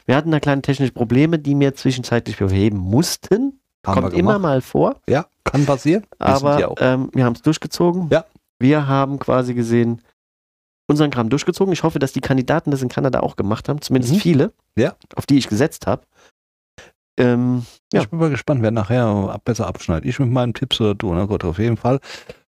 [0.06, 3.58] Wir hatten da kleine technische Probleme, die wir zwischenzeitlich beheben mussten.
[3.84, 6.04] Haben Kommt immer mal vor, Ja, kann passieren.
[6.20, 8.08] Aber ähm, wir haben es durchgezogen.
[8.12, 8.24] Ja.
[8.60, 10.02] Wir haben quasi gesehen,
[10.88, 11.72] unseren Kram durchgezogen.
[11.72, 14.18] Ich hoffe, dass die Kandidaten das in Kanada auch gemacht haben, zumindest Mhm.
[14.20, 14.94] viele, Ja.
[15.16, 16.02] auf die ich gesetzt habe.
[17.18, 18.00] Ähm, ja.
[18.00, 20.08] Ich bin mal gespannt, wer nachher besser abschneidet.
[20.08, 21.12] Ich mit meinen Tipps oder du.
[21.12, 22.00] Na gut, auf jeden Fall.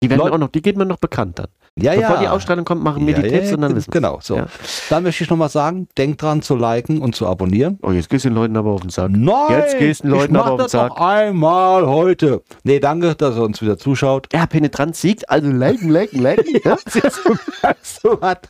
[0.03, 1.47] die werden Leut- auch noch, die geht mir noch bekannt dann.
[1.79, 2.19] Ja, Bevor ja.
[2.19, 4.01] die Ausstrahlung kommt, machen wir ja, die ja, Tipps und dann ja, wissen wir.
[4.01, 4.35] Genau, so.
[4.35, 4.47] Ja.
[4.89, 7.79] Dann möchte ich noch mal sagen, denkt dran zu liken und zu abonnieren.
[7.81, 9.09] Oh, jetzt gehst du den Leuten aber auf den Sack.
[9.11, 10.89] Nein, Jetzt gehst du den Leuten aber auf den Sack.
[10.89, 12.43] noch einmal heute.
[12.63, 14.27] Nee, danke, dass ihr uns wieder zuschaut.
[14.33, 16.59] Ja, Penetranz siegt, also liken, liken, liken.
[16.65, 16.77] ja.
[17.81, 18.49] so hat.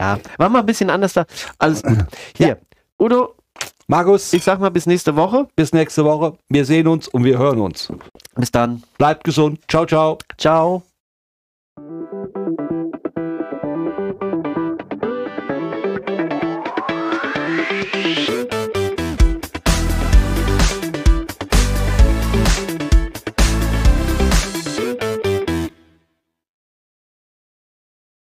[0.00, 1.24] ja, war mal ein bisschen anders da.
[1.58, 1.98] Alles gut.
[2.36, 2.58] Hier,
[2.98, 3.36] Udo,
[3.86, 5.46] Markus, ich sag mal bis nächste Woche.
[5.56, 6.36] bis nächste Woche.
[6.48, 7.92] Wir sehen uns und wir hören uns.
[8.34, 8.82] Bis dann.
[8.98, 9.60] Bleibt gesund.
[9.68, 10.18] Ciao, ciao.
[10.38, 10.82] Ciao.